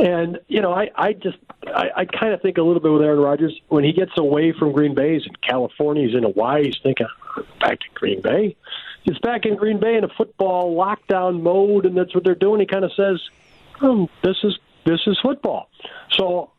And 0.00 0.38
you 0.48 0.62
know, 0.62 0.72
I, 0.72 0.90
I 0.96 1.12
just, 1.12 1.36
I, 1.66 1.90
I 1.94 2.04
kind 2.06 2.32
of 2.32 2.40
think 2.40 2.56
a 2.58 2.62
little 2.62 2.80
bit 2.80 2.90
with 2.90 3.02
Aaron 3.02 3.20
Rodgers 3.20 3.60
when 3.68 3.84
he 3.84 3.92
gets 3.92 4.12
away 4.16 4.52
from 4.58 4.72
Green 4.72 4.94
Bay. 4.94 5.14
He's 5.14 5.26
in 5.26 5.34
California. 5.46 6.06
He's 6.06 6.16
in 6.16 6.22
Hawaii. 6.22 6.64
He's 6.64 6.78
thinking 6.82 7.06
back 7.60 7.78
to 7.80 7.86
Green 7.94 8.22
Bay. 8.22 8.56
He's 9.02 9.18
back 9.18 9.44
in 9.44 9.56
Green 9.56 9.78
Bay 9.78 9.96
in 9.96 10.04
a 10.04 10.08
football 10.08 10.74
lockdown 10.74 11.42
mode, 11.42 11.86
and 11.86 11.96
that's 11.96 12.14
what 12.14 12.24
they're 12.24 12.34
doing. 12.34 12.60
He 12.60 12.66
kind 12.66 12.84
of 12.84 12.92
says, 12.96 13.20
um, 13.82 14.08
"This 14.22 14.36
is 14.42 14.58
this 14.84 15.00
is 15.06 15.18
football." 15.22 15.68
So, 16.18 16.50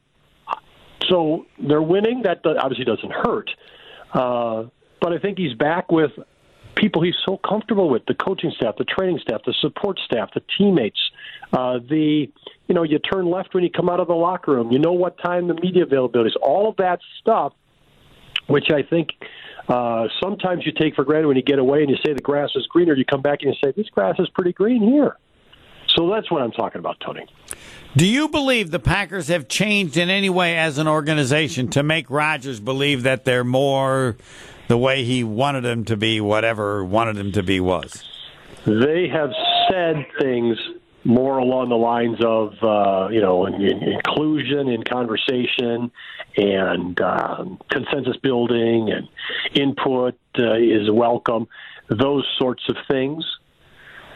so 1.10 1.46
they're 1.60 1.82
winning. 1.82 2.24
That 2.24 2.46
obviously 2.46 2.86
doesn't 2.86 3.12
hurt, 3.12 3.50
uh, 4.14 4.66
but 5.00 5.14
I 5.14 5.20
think 5.20 5.38
he's 5.38 5.54
back 5.54 5.92
with 5.92 6.12
people 6.76 7.02
he's 7.02 7.16
so 7.26 7.38
comfortable 7.38 7.90
with: 7.90 8.06
the 8.06 8.16
coaching 8.16 8.52
staff, 8.56 8.76
the 8.78 8.86
training 8.86 9.20
staff, 9.22 9.42
the 9.46 9.54
support 9.62 10.00
staff, 10.06 10.30
the 10.34 10.42
teammates. 10.58 11.00
Uh, 11.54 11.80
the 11.90 12.32
you 12.68 12.76
know, 12.76 12.84
you 12.84 13.00
turn 13.00 13.30
left 13.30 13.54
when 13.54 13.64
you 13.64 13.70
come 13.70 13.90
out 13.90 14.00
of 14.00 14.08
the 14.08 14.16
locker 14.16 14.54
room. 14.54 14.72
You 14.72 14.80
know 14.80 14.94
what 14.94 15.18
time 15.22 15.48
the 15.48 15.56
media 15.56 15.84
availability 15.84 16.30
is. 16.30 16.38
All 16.42 16.70
of 16.70 16.78
that 16.78 17.00
stuff, 17.20 17.54
which 18.48 18.72
I 18.72 18.82
think 18.82 19.10
uh, 19.68 20.08
sometimes 20.24 20.66
you 20.66 20.72
take 20.72 20.96
for 20.96 21.04
granted 21.04 21.28
when 21.28 21.36
you 21.36 21.44
get 21.44 21.60
away 21.60 21.82
and 21.82 21.90
you 21.90 21.98
say 22.06 22.14
the 22.14 22.22
grass 22.22 22.50
is 22.56 22.66
greener. 22.68 22.94
You 22.94 23.04
come 23.04 23.22
back 23.22 23.40
and 23.42 23.54
you 23.54 23.58
say 23.62 23.74
this 23.76 23.90
grass 23.90 24.16
is 24.20 24.30
pretty 24.30 24.54
green 24.54 24.82
here. 24.82 25.18
So 25.88 26.10
that's 26.10 26.32
what 26.32 26.42
I'm 26.42 26.52
talking 26.52 26.80
about, 26.80 26.98
Tony. 27.06 27.26
Do 27.96 28.06
you 28.06 28.30
believe 28.30 28.72
the 28.72 28.80
Packers 28.80 29.28
have 29.28 29.50
changed 29.50 29.98
in 29.98 30.10
any 30.10 30.30
way 30.30 30.58
as 30.58 30.78
an 30.78 30.88
organization 30.88 31.68
to 31.72 31.84
make 31.84 32.10
Rodgers 32.10 32.62
believe 32.62 33.04
that 33.04 33.26
they're 33.26 33.44
more 33.44 34.16
the 34.70 34.78
way 34.78 35.04
he 35.04 35.26
wanted 35.26 35.66
them 35.66 35.84
to 35.86 35.98
be, 35.98 36.22
whatever 36.22 36.86
wanted 36.86 37.18
them 37.18 37.34
to 37.34 37.44
be 37.44 37.60
was? 37.60 38.04
they 38.66 39.08
have 39.12 39.32
said 39.70 40.06
things 40.20 40.58
more 41.04 41.40
along 41.40 41.70
the 41.70 41.76
lines 41.76 42.18
of 42.24 42.54
uh, 42.62 43.10
you 43.12 43.22
know 43.22 43.48
in, 43.48 43.56
in 43.56 43.82
inclusion 43.82 44.68
in 44.70 44.84
conversation 44.84 45.92
and 46.38 47.02
um, 47.02 47.60
consensus 47.72 48.16
building 48.18 48.92
and 48.92 49.08
input 49.56 50.16
uh, 50.38 50.54
is 50.54 50.92
welcome 50.92 51.48
those 51.90 52.24
sorts 52.38 52.64
of 52.70 52.76
things 52.88 53.26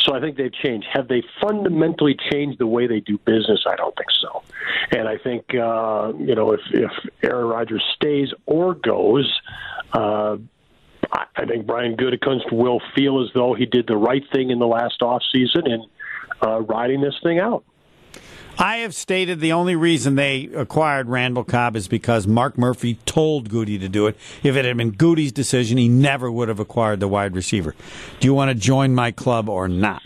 so 0.05 0.13
I 0.13 0.19
think 0.19 0.38
they've 0.38 0.53
changed. 0.53 0.88
Have 0.93 1.07
they 1.07 1.24
fundamentally 1.41 2.15
changed 2.31 2.59
the 2.59 2.67
way 2.67 2.88
they 2.88 3.00
do 3.00 3.17
business? 3.17 3.65
I 3.67 3.75
don't 3.75 3.95
think 3.95 4.09
so. 4.21 4.43
And 4.91 5.07
I 5.07 5.17
think 5.17 5.45
uh, 5.55 6.13
you 6.17 6.35
know 6.35 6.51
if 6.51 6.62
if 6.71 6.91
Aaron 7.24 7.47
Rodgers 7.47 7.83
stays 7.95 8.29
or 8.45 8.75
goes, 8.75 9.31
uh, 9.93 10.38
I 11.12 11.45
think 11.45 11.65
Brian 11.65 11.97
Gutekunst 11.97 12.51
will 12.51 12.81
feel 12.95 13.24
as 13.24 13.29
though 13.33 13.53
he 13.53 13.65
did 13.65 13.88
the 13.88 13.97
right 13.97 14.24
thing 14.33 14.51
in 14.51 14.59
the 14.59 14.67
last 14.67 15.01
off 15.01 15.24
season 15.31 15.63
and 15.65 15.85
uh, 16.45 16.62
riding 16.62 17.01
this 17.01 17.15
thing 17.24 17.39
out. 17.39 17.63
I 18.57 18.77
have 18.77 18.95
stated 18.95 19.39
the 19.39 19.51
only 19.51 19.75
reason 19.75 20.15
they 20.15 20.45
acquired 20.55 21.09
Randall 21.09 21.43
Cobb 21.43 21.75
is 21.75 21.88
because 21.88 22.25
Mark 22.25 22.57
Murphy 22.57 22.95
told 23.05 23.50
Goody 23.50 23.77
to 23.79 23.89
do 23.89 24.07
it. 24.07 24.15
If 24.43 24.55
it 24.55 24.65
had 24.65 24.77
been 24.77 24.91
Goody's 24.91 25.31
decision, 25.31 25.77
he 25.77 25.89
never 25.89 26.31
would 26.31 26.47
have 26.47 26.59
acquired 26.59 27.00
the 27.00 27.07
wide 27.07 27.35
receiver. 27.35 27.75
Do 28.19 28.27
you 28.27 28.33
want 28.33 28.50
to 28.50 28.55
join 28.55 28.95
my 28.95 29.12
club 29.12 29.50
or 29.50 29.67
not? 29.67 30.01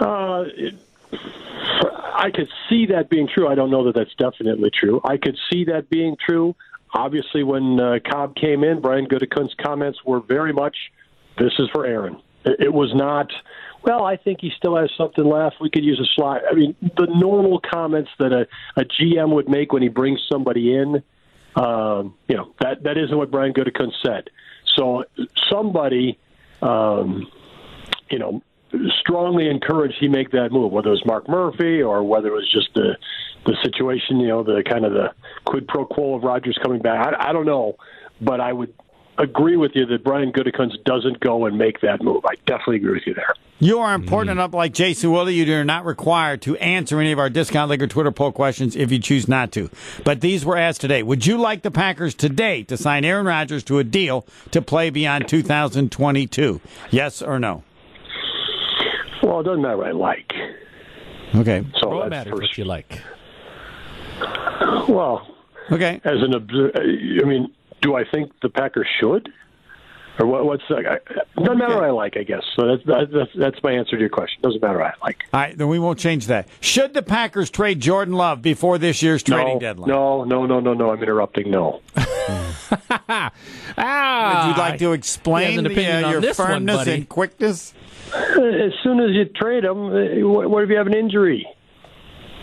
Uh, 0.00 0.44
it, 0.48 0.74
I 1.12 2.30
could 2.34 2.48
see 2.68 2.86
that 2.86 3.08
being 3.08 3.28
true. 3.28 3.48
I 3.48 3.54
don't 3.54 3.70
know 3.70 3.84
that 3.84 3.94
that's 3.94 4.14
definitely 4.14 4.70
true. 4.70 5.00
I 5.04 5.16
could 5.16 5.38
see 5.50 5.64
that 5.64 5.88
being 5.88 6.16
true. 6.24 6.56
Obviously, 6.92 7.44
when 7.44 7.78
uh, 7.78 7.98
Cobb 8.04 8.34
came 8.34 8.64
in, 8.64 8.80
Brian 8.80 9.06
Gutekunst's 9.06 9.54
comments 9.62 9.98
were 10.04 10.20
very 10.20 10.52
much, 10.52 10.76
"This 11.38 11.52
is 11.58 11.68
for 11.72 11.86
Aaron." 11.86 12.20
It, 12.44 12.60
it 12.60 12.72
was 12.72 12.94
not. 12.94 13.30
Well, 13.82 14.04
I 14.04 14.16
think 14.16 14.40
he 14.40 14.50
still 14.56 14.76
has 14.76 14.90
something 14.96 15.24
left. 15.24 15.56
We 15.60 15.70
could 15.70 15.84
use 15.84 16.00
a 16.00 16.06
slot. 16.14 16.42
I 16.50 16.54
mean, 16.54 16.74
the 16.82 17.06
normal 17.06 17.60
comments 17.60 18.10
that 18.18 18.32
a, 18.32 18.46
a 18.76 18.84
GM 18.84 19.30
would 19.30 19.48
make 19.48 19.72
when 19.72 19.82
he 19.82 19.88
brings 19.88 20.20
somebody 20.30 20.74
in. 20.74 21.02
Um, 21.56 22.14
you 22.28 22.36
know 22.36 22.54
that 22.60 22.82
that 22.84 22.98
isn't 22.98 23.16
what 23.16 23.30
Brian 23.30 23.52
Gutekunst 23.52 23.94
said. 24.04 24.30
So 24.76 25.04
somebody, 25.50 26.18
um, 26.62 27.26
you 28.10 28.18
know, 28.18 28.42
strongly 29.00 29.48
encouraged 29.48 29.96
he 29.98 30.08
make 30.08 30.30
that 30.32 30.52
move, 30.52 30.72
whether 30.72 30.88
it 30.88 30.92
was 30.92 31.06
Mark 31.06 31.28
Murphy 31.28 31.82
or 31.82 32.02
whether 32.02 32.28
it 32.28 32.34
was 32.34 32.50
just 32.50 32.68
the 32.74 32.96
the 33.46 33.56
situation, 33.62 34.20
you 34.20 34.28
know, 34.28 34.42
the 34.42 34.62
kind 34.62 34.84
of 34.84 34.92
the 34.92 35.12
quid 35.44 35.66
pro 35.66 35.86
quo 35.86 36.16
of 36.16 36.22
Rodgers 36.22 36.58
coming 36.62 36.80
back. 36.80 37.06
I, 37.06 37.30
I 37.30 37.32
don't 37.32 37.46
know, 37.46 37.76
but 38.20 38.40
I 38.40 38.52
would 38.52 38.74
agree 39.18 39.56
with 39.56 39.72
you 39.74 39.84
that 39.86 40.04
Brian 40.04 40.32
Gutekunst 40.32 40.84
doesn't 40.84 41.20
go 41.20 41.46
and 41.46 41.58
make 41.58 41.80
that 41.80 42.02
move. 42.02 42.24
I 42.24 42.34
definitely 42.46 42.76
agree 42.76 42.94
with 42.94 43.06
you 43.06 43.14
there. 43.14 43.34
You 43.60 43.80
are 43.80 43.92
important 43.92 44.30
enough, 44.30 44.54
like 44.54 44.72
Jason 44.72 45.10
Wilde. 45.10 45.30
You 45.30 45.52
are 45.56 45.64
not 45.64 45.84
required 45.84 46.42
to 46.42 46.56
answer 46.58 47.00
any 47.00 47.10
of 47.10 47.18
our 47.18 47.28
Discount 47.28 47.68
Liquor 47.70 47.88
Twitter 47.88 48.12
poll 48.12 48.30
questions 48.30 48.76
if 48.76 48.92
you 48.92 49.00
choose 49.00 49.26
not 49.26 49.50
to. 49.52 49.68
But 50.04 50.20
these 50.20 50.44
were 50.44 50.56
asked 50.56 50.80
today. 50.80 51.02
Would 51.02 51.26
you 51.26 51.38
like 51.38 51.62
the 51.62 51.72
Packers 51.72 52.14
today 52.14 52.62
to 52.64 52.76
sign 52.76 53.04
Aaron 53.04 53.26
Rodgers 53.26 53.64
to 53.64 53.80
a 53.80 53.84
deal 53.84 54.24
to 54.52 54.62
play 54.62 54.90
beyond 54.90 55.26
2022? 55.26 56.60
Yes 56.90 57.20
or 57.20 57.40
no? 57.40 57.64
Well, 59.24 59.40
it 59.40 59.44
doesn't 59.44 59.62
matter 59.62 59.76
what 59.78 59.88
I 59.88 59.90
like. 59.90 60.32
Okay. 61.34 61.66
So 61.80 61.88
What 61.88 62.10
that's 62.10 62.26
matters 62.26 62.30
first. 62.38 62.42
what 62.52 62.58
you 62.58 62.64
like? 62.64 63.00
Well, 64.88 65.26
Okay. 65.70 66.00
as 66.04 66.22
an 66.22 66.32
observer, 66.34 66.72
I 66.80 67.24
mean, 67.26 67.52
do 67.80 67.94
I 67.94 68.04
think 68.04 68.32
the 68.42 68.48
Packers 68.48 68.88
should? 69.00 69.28
Or 70.20 70.26
what, 70.26 70.44
what's 70.46 70.64
the, 70.68 70.76
I, 70.76 70.94
it 70.94 71.26
doesn't 71.36 71.58
matter 71.58 71.76
what 71.76 71.84
I 71.84 71.90
like, 71.90 72.16
I 72.16 72.24
guess. 72.24 72.42
So 72.56 72.66
that's, 72.66 73.10
that's 73.12 73.30
that's 73.36 73.62
my 73.62 73.70
answer 73.70 73.92
to 73.92 74.00
your 74.00 74.08
question. 74.08 74.42
Doesn't 74.42 74.60
matter 74.60 74.78
what 74.78 74.88
I 74.88 74.94
like. 75.00 75.22
All 75.32 75.40
right, 75.40 75.56
then 75.56 75.68
we 75.68 75.78
won't 75.78 75.98
change 76.00 76.26
that. 76.26 76.48
Should 76.60 76.92
the 76.92 77.02
Packers 77.02 77.50
trade 77.50 77.78
Jordan 77.78 78.14
Love 78.14 78.42
before 78.42 78.78
this 78.78 79.00
year's 79.00 79.22
trading 79.22 79.54
no, 79.54 79.60
deadline? 79.60 79.88
no, 79.90 80.24
no, 80.24 80.46
no, 80.46 80.58
no, 80.58 80.74
no. 80.74 80.90
I'm 80.90 81.02
interrupting. 81.02 81.50
No. 81.50 81.80
Ah, 83.80 84.44
Would 84.44 84.56
you 84.56 84.62
like 84.62 84.78
to 84.80 84.92
explain 84.92 85.58
an 85.60 85.64
the, 85.72 85.86
uh, 85.86 86.10
your 86.10 86.20
this 86.20 86.38
one, 86.38 86.48
firmness 86.48 86.86
and 86.86 87.08
quickness? 87.08 87.72
As 88.12 88.72
soon 88.82 89.00
as 89.00 89.10
you 89.12 89.24
trade 89.26 89.64
them, 89.64 89.86
uh, 89.86 90.28
what, 90.28 90.50
what 90.50 90.64
if 90.64 90.70
you 90.70 90.76
have 90.76 90.86
an 90.86 90.94
injury? 90.94 91.46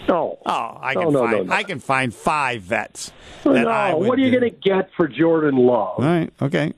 No. 0.07 0.37
Oh, 0.45 0.77
I 0.79 0.93
can 0.93 1.03
no, 1.03 1.09
no, 1.09 1.19
find 1.25 1.47
no. 1.49 1.53
I 1.53 1.63
can 1.63 1.79
find 1.79 2.13
five 2.13 2.61
vets. 2.61 3.11
That 3.43 3.67
I 3.67 3.91
no. 3.91 3.97
would 3.97 4.07
What 4.09 4.19
are 4.19 4.21
you 4.21 4.31
do. 4.31 4.39
going 4.39 4.51
to 4.51 4.57
get 4.59 4.89
for 4.95 5.07
Jordan 5.07 5.55
Love 5.57 5.99
All 5.99 6.05
right, 6.05 6.31
okay. 6.41 6.73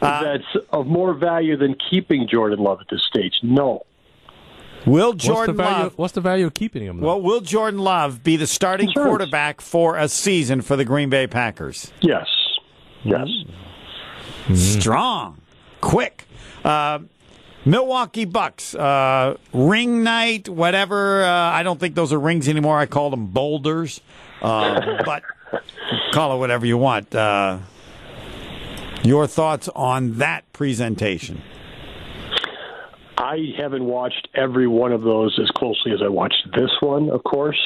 Uh, 0.00 0.22
that's 0.22 0.44
of 0.70 0.86
more 0.86 1.12
value 1.14 1.56
than 1.56 1.74
keeping 1.90 2.28
Jordan 2.30 2.60
Love 2.60 2.80
at 2.80 2.86
this 2.90 3.02
stage? 3.04 3.32
No. 3.42 3.82
Will 4.86 5.10
what's 5.10 5.24
Jordan 5.24 5.56
value? 5.56 5.82
Love? 5.84 5.98
What's 5.98 6.12
the 6.14 6.20
value 6.20 6.46
of 6.46 6.54
keeping 6.54 6.84
him? 6.84 7.00
Though? 7.00 7.06
Well, 7.08 7.20
will 7.20 7.40
Jordan 7.40 7.80
Love 7.80 8.22
be 8.22 8.36
the 8.36 8.46
starting 8.46 8.86
Insurance. 8.88 9.08
quarterback 9.08 9.60
for 9.60 9.96
a 9.96 10.08
season 10.08 10.62
for 10.62 10.76
the 10.76 10.84
Green 10.84 11.10
Bay 11.10 11.26
Packers? 11.26 11.90
Yes. 12.00 12.26
Yes. 13.02 13.26
Strong, 14.54 15.40
quick. 15.80 16.26
Uh, 16.64 17.00
Milwaukee 17.68 18.24
Bucks, 18.24 18.74
uh, 18.74 19.36
ring 19.52 20.02
night, 20.02 20.48
whatever. 20.48 21.22
Uh, 21.22 21.28
I 21.28 21.62
don't 21.62 21.78
think 21.78 21.94
those 21.94 22.14
are 22.14 22.18
rings 22.18 22.48
anymore. 22.48 22.78
I 22.78 22.86
call 22.86 23.10
them 23.10 23.26
boulders. 23.26 24.00
Uh, 24.40 25.02
but 25.04 25.22
call 26.12 26.34
it 26.34 26.38
whatever 26.38 26.64
you 26.64 26.78
want. 26.78 27.14
Uh, 27.14 27.58
your 29.02 29.26
thoughts 29.26 29.68
on 29.76 30.16
that 30.16 30.50
presentation? 30.54 31.42
I 33.18 33.52
haven't 33.58 33.84
watched 33.84 34.28
every 34.34 34.66
one 34.66 34.92
of 34.92 35.02
those 35.02 35.38
as 35.38 35.50
closely 35.50 35.92
as 35.92 36.00
I 36.02 36.08
watched 36.08 36.48
this 36.56 36.70
one, 36.80 37.10
of 37.10 37.22
course. 37.22 37.60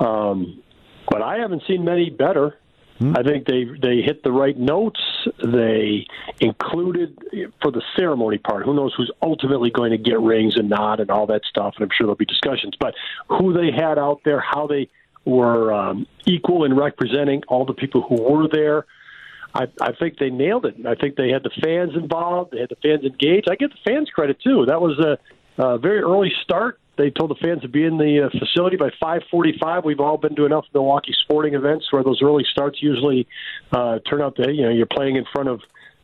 Um, 0.00 0.60
but 1.08 1.22
I 1.22 1.36
haven't 1.36 1.62
seen 1.68 1.84
many 1.84 2.10
better. 2.10 2.56
I 3.00 3.22
think 3.22 3.46
they 3.46 3.64
they 3.80 4.00
hit 4.00 4.22
the 4.22 4.32
right 4.32 4.56
notes. 4.56 5.00
They 5.44 6.06
included 6.40 7.18
for 7.60 7.70
the 7.70 7.82
ceremony 7.94 8.38
part. 8.38 8.64
Who 8.64 8.74
knows 8.74 8.94
who's 8.96 9.10
ultimately 9.20 9.70
going 9.70 9.90
to 9.90 9.98
get 9.98 10.18
rings 10.20 10.56
and 10.56 10.70
not 10.70 11.00
and 11.00 11.10
all 11.10 11.26
that 11.26 11.42
stuff. 11.48 11.74
And 11.76 11.84
I'm 11.84 11.90
sure 11.90 12.06
there'll 12.06 12.16
be 12.16 12.24
discussions. 12.24 12.74
But 12.80 12.94
who 13.28 13.52
they 13.52 13.70
had 13.70 13.98
out 13.98 14.20
there, 14.24 14.40
how 14.40 14.66
they 14.66 14.88
were 15.26 15.74
um, 15.74 16.06
equal 16.24 16.64
in 16.64 16.74
representing 16.74 17.42
all 17.48 17.66
the 17.66 17.74
people 17.74 18.00
who 18.00 18.22
were 18.22 18.48
there. 18.48 18.86
I, 19.54 19.66
I 19.80 19.92
think 19.92 20.18
they 20.18 20.30
nailed 20.30 20.66
it. 20.66 20.76
I 20.86 20.94
think 20.94 21.16
they 21.16 21.30
had 21.30 21.42
the 21.42 21.50
fans 21.62 21.92
involved. 21.94 22.52
They 22.52 22.60
had 22.60 22.68
the 22.68 22.76
fans 22.76 23.04
engaged. 23.04 23.48
I 23.50 23.56
give 23.56 23.70
the 23.70 23.90
fans 23.90 24.08
credit 24.10 24.38
too. 24.42 24.66
That 24.66 24.80
was 24.80 24.98
a, 24.98 25.18
a 25.62 25.78
very 25.78 26.00
early 26.00 26.32
start 26.42 26.78
they 26.96 27.10
told 27.10 27.30
the 27.30 27.36
fans 27.36 27.62
to 27.62 27.68
be 27.68 27.84
in 27.84 27.98
the 27.98 28.26
uh, 28.26 28.38
facility 28.38 28.76
by 28.76 28.90
5:45. 29.02 29.84
We've 29.84 30.00
all 30.00 30.16
been 30.16 30.34
to 30.36 30.44
enough 30.44 30.64
Milwaukee 30.72 31.14
sporting 31.22 31.54
events 31.54 31.86
where 31.90 32.02
those 32.02 32.20
early 32.22 32.44
starts 32.50 32.82
usually 32.82 33.26
uh, 33.72 33.98
turn 34.08 34.22
out 34.22 34.36
that 34.36 34.54
you 34.54 34.62
know 34.62 34.70
you're 34.70 34.86
playing 34.86 35.16
in 35.16 35.24
front 35.32 35.48
of 35.48 35.60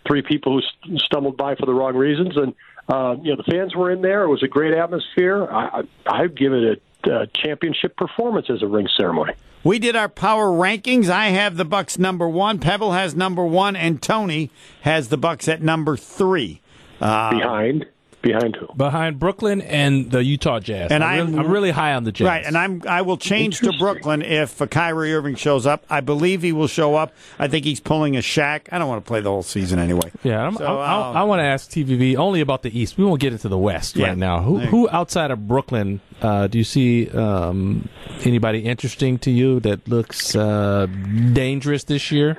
three 0.07 0.23
people 0.23 0.61
who 0.61 0.99
stumbled 0.99 1.37
by 1.37 1.55
for 1.55 1.67
the 1.67 1.75
wrong 1.75 1.97
reasons, 1.97 2.37
and 2.37 2.55
uh, 2.89 3.17
you 3.23 3.31
know 3.31 3.37
the 3.37 3.51
fans 3.51 3.75
were 3.75 3.91
in 3.91 4.03
there. 4.03 4.25
It 4.25 4.29
was 4.29 4.43
a 4.43 4.49
great 4.49 4.75
atmosphere. 4.75 5.45
I, 5.45 5.83
I'd 6.07 6.37
give 6.37 6.53
it 6.53 6.83
a, 7.05 7.11
a 7.11 7.27
championship 7.29 7.97
performance 7.97 8.47
as 8.51 8.63
a 8.63 8.67
ring 8.67 8.89
ceremony. 8.97 9.35
We 9.65 9.79
did 9.79 9.95
our 9.95 10.09
power 10.09 10.49
rankings. 10.49 11.09
I 11.09 11.29
have 11.29 11.57
the 11.57 11.65
Bucks 11.65 11.97
number 11.97 12.29
one. 12.29 12.59
Pebble 12.59 12.93
has 12.93 13.15
number 13.15 13.45
one, 13.45 13.77
and 13.77 14.03
Tony 14.03 14.51
has 14.81 15.09
the 15.09 15.17
Bucks 15.17 15.47
at 15.47 15.63
number 15.63 15.97
three. 15.97 16.61
Uh, 17.01 17.31
Behind. 17.31 17.87
Behind 18.23 18.57
who? 18.57 18.69
Behind 18.75 19.19
Brooklyn 19.19 19.61
and 19.61 20.11
the 20.11 20.23
Utah 20.23 20.61
Jazz. 20.61 20.91
And 20.93 21.03
I'm, 21.03 21.21
I'm, 21.21 21.27
really, 21.27 21.39
I'm 21.39 21.51
really 21.51 21.71
high 21.73 21.95
on 21.95 22.05
the 22.05 22.13
Jazz. 22.13 22.27
Right, 22.27 22.45
and 22.45 22.57
I'm 22.57 22.83
I 22.87 23.03
will 23.03 23.17
change 23.17 23.59
to 23.61 23.73
Brooklyn 23.79 24.23
if 24.23 24.63
uh, 24.63 24.67
Kyrie 24.67 25.13
Irving 25.13 25.35
shows 25.35 25.67
up. 25.67 25.85
I 25.91 26.01
believe 26.01 26.43
he 26.43 26.53
will 26.53 26.69
show 26.69 26.95
up. 26.95 27.13
I 27.39 27.49
think 27.49 27.65
he's 27.65 27.81
pulling 27.81 28.17
a 28.17 28.21
Shaq. 28.21 28.69
I 28.71 28.79
don't 28.79 28.89
want 28.89 29.05
to 29.05 29.09
play 29.09 29.21
the 29.21 29.31
whole 29.31 29.43
season 29.43 29.79
anyway. 29.79 30.11
Yeah, 30.23 30.51
so, 30.53 30.65
I, 30.65 30.95
I, 30.95 31.13
I, 31.21 31.23
want 31.25 31.41
to 31.41 31.45
ask 31.45 31.69
TVV 31.71 32.17
only 32.17 32.41
about 32.41 32.63
the 32.63 32.79
East. 32.79 32.97
We 32.97 33.05
won't 33.05 33.21
get 33.21 33.33
into 33.33 33.49
the 33.49 33.59
West 33.59 33.97
yeah. 33.97 34.09
right 34.09 34.19
now. 34.19 34.41
Who, 34.41 34.59
who 34.61 34.89
outside 34.91 35.31
of 35.33 35.49
Brooklyn 35.49 36.01
uh, 36.23 36.47
do 36.47 36.59
you 36.59 36.65
see 36.65 37.11
um, 37.11 37.89
anybody 38.25 38.61
interesting 38.61 39.19
to 39.19 39.31
you 39.31 39.59
that 39.61 39.87
looks 39.89 40.37
uh, 40.37 40.87
dangerous 41.33 41.85
this 41.85 42.13
year? 42.13 42.37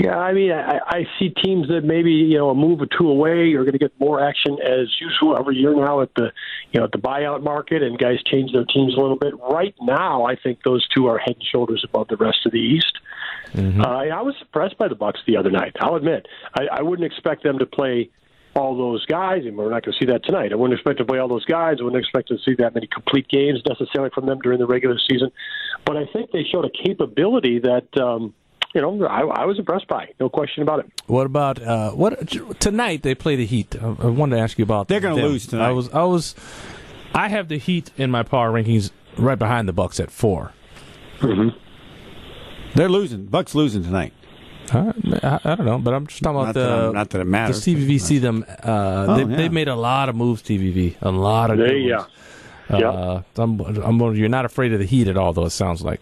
Yeah, 0.00 0.16
I 0.16 0.32
mean, 0.32 0.52
I, 0.52 0.78
I 0.86 1.06
see 1.18 1.30
teams 1.30 1.68
that 1.68 1.82
maybe 1.84 2.12
you 2.12 2.38
know 2.38 2.50
a 2.50 2.54
move 2.54 2.80
or 2.80 2.86
two 2.86 3.08
away 3.08 3.52
are 3.52 3.62
going 3.62 3.72
to 3.72 3.78
get 3.78 3.92
more 3.98 4.26
action 4.26 4.58
as 4.64 4.88
usual 5.00 5.36
every 5.38 5.56
year 5.56 5.74
now 5.74 6.00
at 6.00 6.14
the 6.14 6.32
you 6.72 6.80
know 6.80 6.84
at 6.84 6.92
the 6.92 6.98
buyout 6.98 7.42
market, 7.42 7.82
and 7.82 7.98
guys 7.98 8.18
change 8.30 8.52
their 8.52 8.64
teams 8.64 8.94
a 8.94 9.00
little 9.00 9.16
bit. 9.16 9.34
Right 9.38 9.74
now, 9.80 10.24
I 10.24 10.36
think 10.36 10.62
those 10.64 10.86
two 10.88 11.06
are 11.06 11.18
head 11.18 11.34
and 11.34 11.44
shoulders 11.44 11.84
above 11.84 12.08
the 12.08 12.16
rest 12.16 12.38
of 12.46 12.52
the 12.52 12.58
East. 12.58 12.98
Mm-hmm. 13.52 13.82
Uh, 13.82 13.84
I 13.86 14.22
was 14.22 14.34
impressed 14.40 14.78
by 14.78 14.88
the 14.88 14.94
Bucks 14.94 15.20
the 15.26 15.36
other 15.36 15.50
night. 15.50 15.76
I'll 15.80 15.96
admit, 15.96 16.26
I, 16.54 16.78
I 16.78 16.82
wouldn't 16.82 17.10
expect 17.10 17.42
them 17.42 17.58
to 17.58 17.66
play 17.66 18.10
all 18.54 18.76
those 18.76 19.04
guys, 19.06 19.44
and 19.44 19.56
we're 19.56 19.70
not 19.70 19.82
going 19.84 19.94
to 19.98 20.04
see 20.04 20.10
that 20.10 20.24
tonight. 20.24 20.52
I 20.52 20.56
wouldn't 20.56 20.78
expect 20.78 20.98
to 20.98 21.04
play 21.04 21.18
all 21.18 21.28
those 21.28 21.44
guys. 21.44 21.78
I 21.80 21.84
wouldn't 21.84 22.02
expect 22.02 22.28
to 22.28 22.38
see 22.44 22.54
that 22.58 22.74
many 22.74 22.86
complete 22.86 23.28
games 23.28 23.60
necessarily 23.68 24.10
from 24.14 24.26
them 24.26 24.38
during 24.42 24.58
the 24.58 24.66
regular 24.66 24.98
season. 25.10 25.30
But 25.84 25.96
I 25.96 26.06
think 26.12 26.30
they 26.30 26.44
showed 26.44 26.64
a 26.64 26.70
capability 26.70 27.58
that. 27.60 27.88
Um, 28.00 28.34
you 28.74 28.80
know, 28.80 29.04
I, 29.06 29.20
I 29.20 29.44
was 29.44 29.58
impressed 29.58 29.86
by. 29.88 30.08
No 30.18 30.28
question 30.28 30.62
about 30.62 30.80
it. 30.80 30.86
What 31.06 31.26
about 31.26 31.60
uh, 31.60 31.92
what 31.92 32.28
tonight? 32.60 33.02
They 33.02 33.14
play 33.14 33.36
the 33.36 33.46
Heat. 33.46 33.76
I, 33.80 33.86
I 33.86 34.06
wanted 34.06 34.36
to 34.36 34.42
ask 34.42 34.58
you 34.58 34.64
about. 34.64 34.88
They're 34.88 35.00
going 35.00 35.16
to 35.16 35.22
lose 35.22 35.46
tonight. 35.46 35.68
I 35.68 35.72
was, 35.72 35.90
I 35.90 36.04
was, 36.04 36.34
I 37.14 37.28
have 37.28 37.48
the 37.48 37.58
Heat 37.58 37.90
in 37.96 38.10
my 38.10 38.22
power 38.22 38.50
rankings 38.50 38.90
right 39.16 39.38
behind 39.38 39.68
the 39.68 39.72
Bucks 39.72 40.00
at 40.00 40.10
4 40.10 40.52
mm-hmm. 41.18 41.58
They're 42.74 42.88
losing. 42.88 43.26
Bucks 43.26 43.54
losing 43.54 43.82
tonight. 43.82 44.14
I, 44.70 45.40
I, 45.44 45.54
don't 45.56 45.66
know, 45.66 45.78
but 45.78 45.92
I'm 45.92 46.06
just 46.06 46.22
talking 46.22 46.40
about 46.40 46.46
not 46.46 46.54
the 46.54 46.60
that 46.60 46.92
not 46.94 47.10
that 47.10 47.20
it 47.20 47.26
matters. 47.26 47.62
The 47.62 47.74
TVV 47.74 48.00
see 48.00 48.18
them. 48.18 48.46
Uh, 48.48 49.06
oh, 49.08 49.16
they, 49.16 49.30
yeah. 49.30 49.36
They've 49.36 49.52
made 49.52 49.68
a 49.68 49.74
lot 49.74 50.08
of 50.08 50.16
moves. 50.16 50.42
TVV, 50.42 50.96
a 51.02 51.10
lot 51.10 51.50
of. 51.50 51.58
They, 51.58 51.78
yeah. 51.78 52.06
Uh, 52.70 52.78
yeah. 52.78 53.22
I'm, 53.42 53.60
I'm, 53.60 54.14
you're 54.14 54.30
not 54.30 54.46
afraid 54.46 54.72
of 54.72 54.78
the 54.78 54.86
Heat 54.86 55.08
at 55.08 55.18
all, 55.18 55.34
though. 55.34 55.44
It 55.44 55.50
sounds 55.50 55.82
like. 55.82 56.00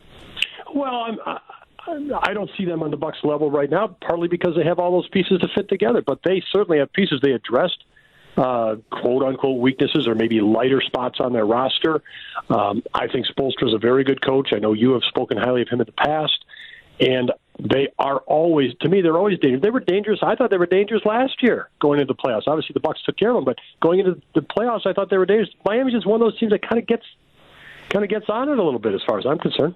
Well, 0.73 0.95
I'm, 0.95 1.19
I 2.23 2.35
don't 2.35 2.51
see 2.57 2.65
them 2.65 2.83
on 2.83 2.91
the 2.91 2.97
Bucks 2.97 3.19
level 3.23 3.51
right 3.51 3.71
now, 3.71 3.97
partly 4.01 4.29
because 4.29 4.55
they 4.57 4.65
have 4.65 4.79
all 4.79 4.93
those 4.93 5.09
pieces 5.09 5.41
to 5.41 5.49
fit 5.55 5.69
together. 5.69 6.03
But 6.03 6.21
they 6.25 6.43
certainly 6.53 6.79
have 6.79 6.93
pieces 6.93 7.21
they 7.23 7.33
addressed, 7.33 7.83
uh, 8.37 8.77
quote 8.91 9.23
unquote 9.23 9.61
weaknesses 9.61 10.07
or 10.07 10.15
maybe 10.15 10.41
lighter 10.41 10.81
spots 10.81 11.21
on 11.21 11.33
their 11.33 11.47
roster. 11.47 12.03
Um, 12.49 12.83
I 12.95 13.09
think 13.09 13.27
Spoelstra 13.27 13.69
is 13.69 13.75
a 13.75 13.79
very 13.79 14.05
good 14.05 14.25
coach. 14.25 14.51
I 14.53 14.59
know 14.59 14.73
you 14.73 14.93
have 14.93 15.03
spoken 15.05 15.37
highly 15.37 15.63
of 15.63 15.69
him 15.69 15.81
in 15.81 15.87
the 15.87 15.93
past, 15.93 16.45
and 16.99 17.33
they 17.59 17.89
are 17.99 18.19
always 18.21 18.73
to 18.81 18.89
me 18.89 19.03
they're 19.03 19.17
always 19.17 19.39
dangerous. 19.39 19.63
They 19.63 19.71
were 19.71 19.81
dangerous. 19.81 20.21
I 20.23 20.35
thought 20.35 20.51
they 20.51 20.59
were 20.59 20.67
dangerous 20.67 21.05
last 21.05 21.43
year 21.43 21.69
going 21.81 22.01
into 22.01 22.13
the 22.13 22.19
playoffs. 22.19 22.47
Obviously, 22.47 22.75
the 22.75 22.81
Bucks 22.81 23.03
took 23.05 23.17
care 23.17 23.31
of 23.31 23.37
them, 23.37 23.45
but 23.45 23.59
going 23.81 24.01
into 24.01 24.21
the 24.35 24.41
playoffs, 24.41 24.87
I 24.87 24.93
thought 24.93 25.11
they 25.11 25.19
were 25.19 25.27
dangerous. 25.27 25.51
Miami's 25.65 25.95
just 25.95 26.07
one 26.07 26.21
of 26.21 26.27
those 26.27 26.39
teams 26.39 26.53
that 26.53 26.63
kind 26.63 26.81
of 26.81 26.87
gets 26.87 27.05
kind 27.91 28.05
of 28.05 28.09
gets 28.09 28.27
on 28.29 28.49
it 28.49 28.59
a 28.59 28.63
little 28.63 28.79
bit, 28.79 28.95
as 28.95 29.03
far 29.07 29.19
as 29.19 29.27
I'm 29.27 29.39
concerned. 29.39 29.75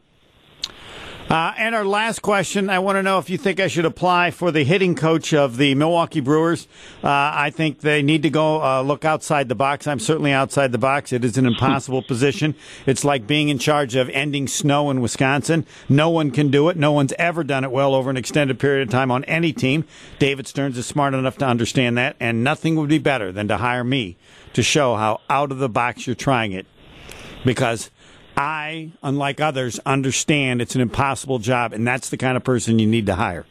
Uh, 1.29 1.55
and 1.57 1.75
our 1.75 1.87
last 1.87 2.21
question 2.21 2.69
I 2.69 2.81
want 2.81 2.97
to 2.97 3.03
know 3.03 3.19
if 3.19 3.31
you 3.31 3.39
think 3.39 3.59
I 3.59 3.67
should 3.67 3.87
apply 3.87 4.31
for 4.31 4.51
the 4.51 4.63
hitting 4.63 4.95
coach 4.95 5.33
of 5.33 5.57
the 5.57 5.75
Milwaukee 5.75 6.21
Brewers. 6.21 6.69
Uh, 7.03 7.09
I 7.09 7.51
think 7.51 7.81
they 7.81 8.03
need 8.03 8.23
to 8.25 8.31
go 8.31 8.63
uh, 8.63 8.83
look 8.83 9.07
outside 9.07 9.49
the 9.49 9.55
box. 9.55 9.87
I'm 9.87 9.99
certainly 9.99 10.33
outside 10.33 10.71
the 10.71 10.79
box. 10.79 11.15
It 11.15 11.25
is 11.25 11.39
an 11.39 11.47
impossible 11.47 12.03
position. 12.07 12.55
It's 12.85 13.05
like 13.05 13.27
being 13.27 13.49
in 13.49 13.59
charge 13.59 13.95
of 13.95 14.11
ending 14.11 14.47
snow 14.47 14.91
in 14.91 15.01
Wisconsin. 15.01 15.67
No 15.89 16.11
one 16.11 16.31
can 16.31 16.51
do 16.51 16.69
it. 16.69 16.77
No 16.77 16.93
one's 16.93 17.15
ever 17.19 17.43
done 17.43 17.65
it 17.65 17.71
well 17.71 17.95
over 17.95 18.11
an 18.11 18.19
extended 18.19 18.59
period 18.59 18.87
of 18.87 18.93
time 18.93 19.11
on 19.11 19.25
any 19.25 19.53
team. 19.55 19.87
David 20.19 20.47
Stearns 20.47 20.77
is 20.77 20.87
smart 20.87 21.15
enough 21.15 21.39
to 21.39 21.47
understand 21.47 21.97
that, 21.97 22.17
and 22.21 22.45
nothing 22.45 22.77
would 22.77 22.91
be 22.91 22.99
better 22.99 23.33
than 23.33 23.49
to 23.49 23.57
hire 23.57 23.85
me 23.85 24.19
to 24.53 24.63
show 24.63 24.95
how 24.97 25.21
out 25.31 25.51
of 25.51 25.59
the 25.59 25.71
box 25.71 26.07
you're 26.07 26.15
trying 26.15 26.53
it. 26.53 26.67
Because 27.47 27.91
I, 28.37 28.93
unlike 29.03 29.41
others, 29.41 29.79
understand 29.87 30.61
it's 30.61 30.75
an 30.75 30.81
impossible 30.81 31.39
job, 31.39 31.73
and 31.73 31.87
that's 31.87 32.11
the 32.11 32.17
kind 32.17 32.37
of 32.37 32.45
person 32.45 32.79
you 32.79 32.87
need 32.87 33.07
to 33.07 33.15
hire. 33.15 33.47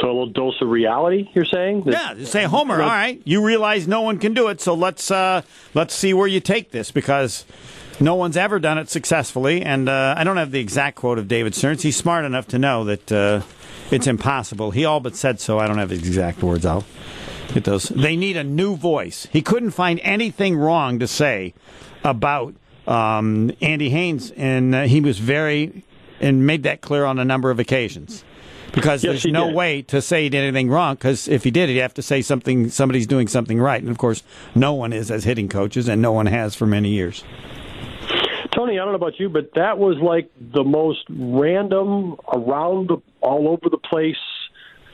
So 0.00 0.06
a 0.06 0.06
little 0.06 0.26
dose 0.26 0.60
of 0.60 0.68
reality, 0.68 1.28
you're 1.34 1.44
saying? 1.44 1.84
Yeah, 1.86 2.24
say 2.24 2.44
Homer. 2.44 2.80
All 2.80 2.88
right, 2.88 3.20
you 3.24 3.44
realize 3.44 3.88
no 3.88 4.02
one 4.02 4.18
can 4.18 4.32
do 4.32 4.48
it, 4.48 4.60
so 4.60 4.74
let's 4.74 5.10
uh, 5.10 5.42
let's 5.74 5.94
see 5.94 6.14
where 6.14 6.28
you 6.28 6.40
take 6.40 6.70
this 6.70 6.92
because 6.92 7.44
no 8.00 8.14
one's 8.14 8.36
ever 8.36 8.60
done 8.60 8.78
it 8.78 8.88
successfully. 8.88 9.62
And 9.62 9.88
uh, 9.88 10.14
I 10.16 10.24
don't 10.24 10.36
have 10.36 10.52
the 10.52 10.60
exact 10.60 10.96
quote 10.96 11.18
of 11.18 11.26
David 11.26 11.54
Stearns. 11.54 11.82
He's 11.82 11.96
smart 11.96 12.24
enough 12.24 12.46
to 12.48 12.58
know 12.58 12.84
that 12.84 13.10
uh, 13.10 13.42
it's 13.90 14.06
impossible. 14.06 14.70
He 14.70 14.84
all 14.84 15.00
but 15.00 15.16
said 15.16 15.40
so. 15.40 15.58
I 15.58 15.66
don't 15.66 15.78
have 15.78 15.90
his 15.90 16.06
exact 16.06 16.42
words. 16.42 16.64
I'll 16.64 16.84
get 17.52 17.64
those. 17.64 17.88
They 17.88 18.14
need 18.14 18.36
a 18.36 18.44
new 18.44 18.76
voice. 18.76 19.26
He 19.32 19.42
couldn't 19.42 19.70
find 19.70 19.98
anything 20.04 20.56
wrong 20.56 20.98
to 21.00 21.08
say 21.08 21.54
about 22.04 22.54
um, 22.86 23.52
Andy 23.60 23.90
Haynes, 23.90 24.30
and 24.32 24.74
uh, 24.74 24.82
he 24.84 25.00
was 25.00 25.18
very 25.18 25.84
and 26.20 26.46
made 26.46 26.64
that 26.64 26.80
clear 26.80 27.04
on 27.04 27.18
a 27.18 27.24
number 27.24 27.50
of 27.50 27.58
occasions. 27.58 28.24
Because 28.72 29.02
yes, 29.02 29.22
there's 29.22 29.32
no 29.32 29.46
did. 29.46 29.56
way 29.56 29.82
to 29.82 30.02
say 30.02 30.24
he 30.24 30.28
did 30.28 30.42
anything 30.42 30.68
wrong. 30.68 30.94
Because 30.94 31.26
if 31.26 31.44
he 31.44 31.50
did, 31.50 31.68
he'd 31.68 31.78
have 31.78 31.94
to 31.94 32.02
say 32.02 32.20
something. 32.20 32.68
Somebody's 32.68 33.06
doing 33.06 33.26
something 33.26 33.58
right, 33.58 33.80
and 33.80 33.90
of 33.90 33.98
course, 33.98 34.22
no 34.54 34.74
one 34.74 34.92
is 34.92 35.10
as 35.10 35.24
hitting 35.24 35.48
coaches, 35.48 35.88
and 35.88 36.02
no 36.02 36.12
one 36.12 36.26
has 36.26 36.54
for 36.54 36.66
many 36.66 36.90
years. 36.90 37.24
Tony, 38.54 38.78
I 38.78 38.84
don't 38.84 38.92
know 38.92 38.96
about 38.96 39.18
you, 39.18 39.28
but 39.28 39.54
that 39.54 39.78
was 39.78 39.96
like 39.98 40.30
the 40.38 40.64
most 40.64 41.04
random, 41.08 42.16
around 42.32 42.88
the, 42.88 42.96
all 43.20 43.48
over 43.48 43.68
the 43.70 43.78
place 43.78 44.16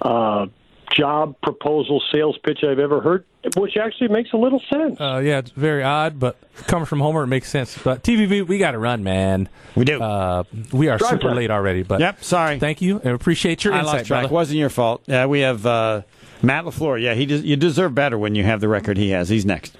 uh, 0.02 0.46
job 0.92 1.34
proposal 1.42 2.02
sales 2.12 2.36
pitch 2.44 2.60
I've 2.62 2.78
ever 2.78 3.00
heard, 3.00 3.24
which 3.56 3.76
actually 3.76 4.08
makes 4.08 4.32
a 4.32 4.36
little 4.36 4.60
sense. 4.72 5.00
Uh, 5.00 5.20
yeah, 5.24 5.38
it's 5.38 5.50
very 5.50 5.82
odd, 5.82 6.18
but 6.20 6.36
coming 6.66 6.86
from 6.86 7.00
Homer, 7.00 7.24
it 7.24 7.28
makes 7.28 7.48
sense. 7.48 7.76
But 7.78 8.02
TVV, 8.02 8.46
we 8.46 8.58
got 8.58 8.72
to 8.72 8.78
run, 8.78 9.02
man. 9.02 9.48
We 9.74 9.84
do. 9.84 10.00
Uh, 10.00 10.44
we 10.72 10.88
are 10.88 10.98
Drive 10.98 11.10
super 11.10 11.28
time. 11.28 11.36
late 11.36 11.50
already, 11.50 11.82
but 11.82 12.00
yep. 12.00 12.22
Sorry. 12.22 12.58
Thank 12.58 12.80
you, 12.82 13.00
and 13.02 13.14
appreciate 13.14 13.64
your 13.64 13.74
I 13.74 13.80
insight, 13.80 13.94
lost 13.94 14.06
track. 14.06 14.20
brother. 14.22 14.34
Wasn't 14.34 14.58
your 14.58 14.70
fault. 14.70 15.02
Yeah, 15.06 15.26
we 15.26 15.40
have 15.40 15.64
uh, 15.66 16.02
Matt 16.42 16.64
Lafleur. 16.64 17.00
Yeah, 17.00 17.14
he 17.14 17.26
des- 17.26 17.38
you 17.38 17.56
deserve 17.56 17.94
better 17.94 18.18
when 18.18 18.34
you 18.34 18.44
have 18.44 18.60
the 18.60 18.68
record 18.68 18.96
he 18.96 19.10
has. 19.10 19.28
He's 19.28 19.44
next. 19.46 19.76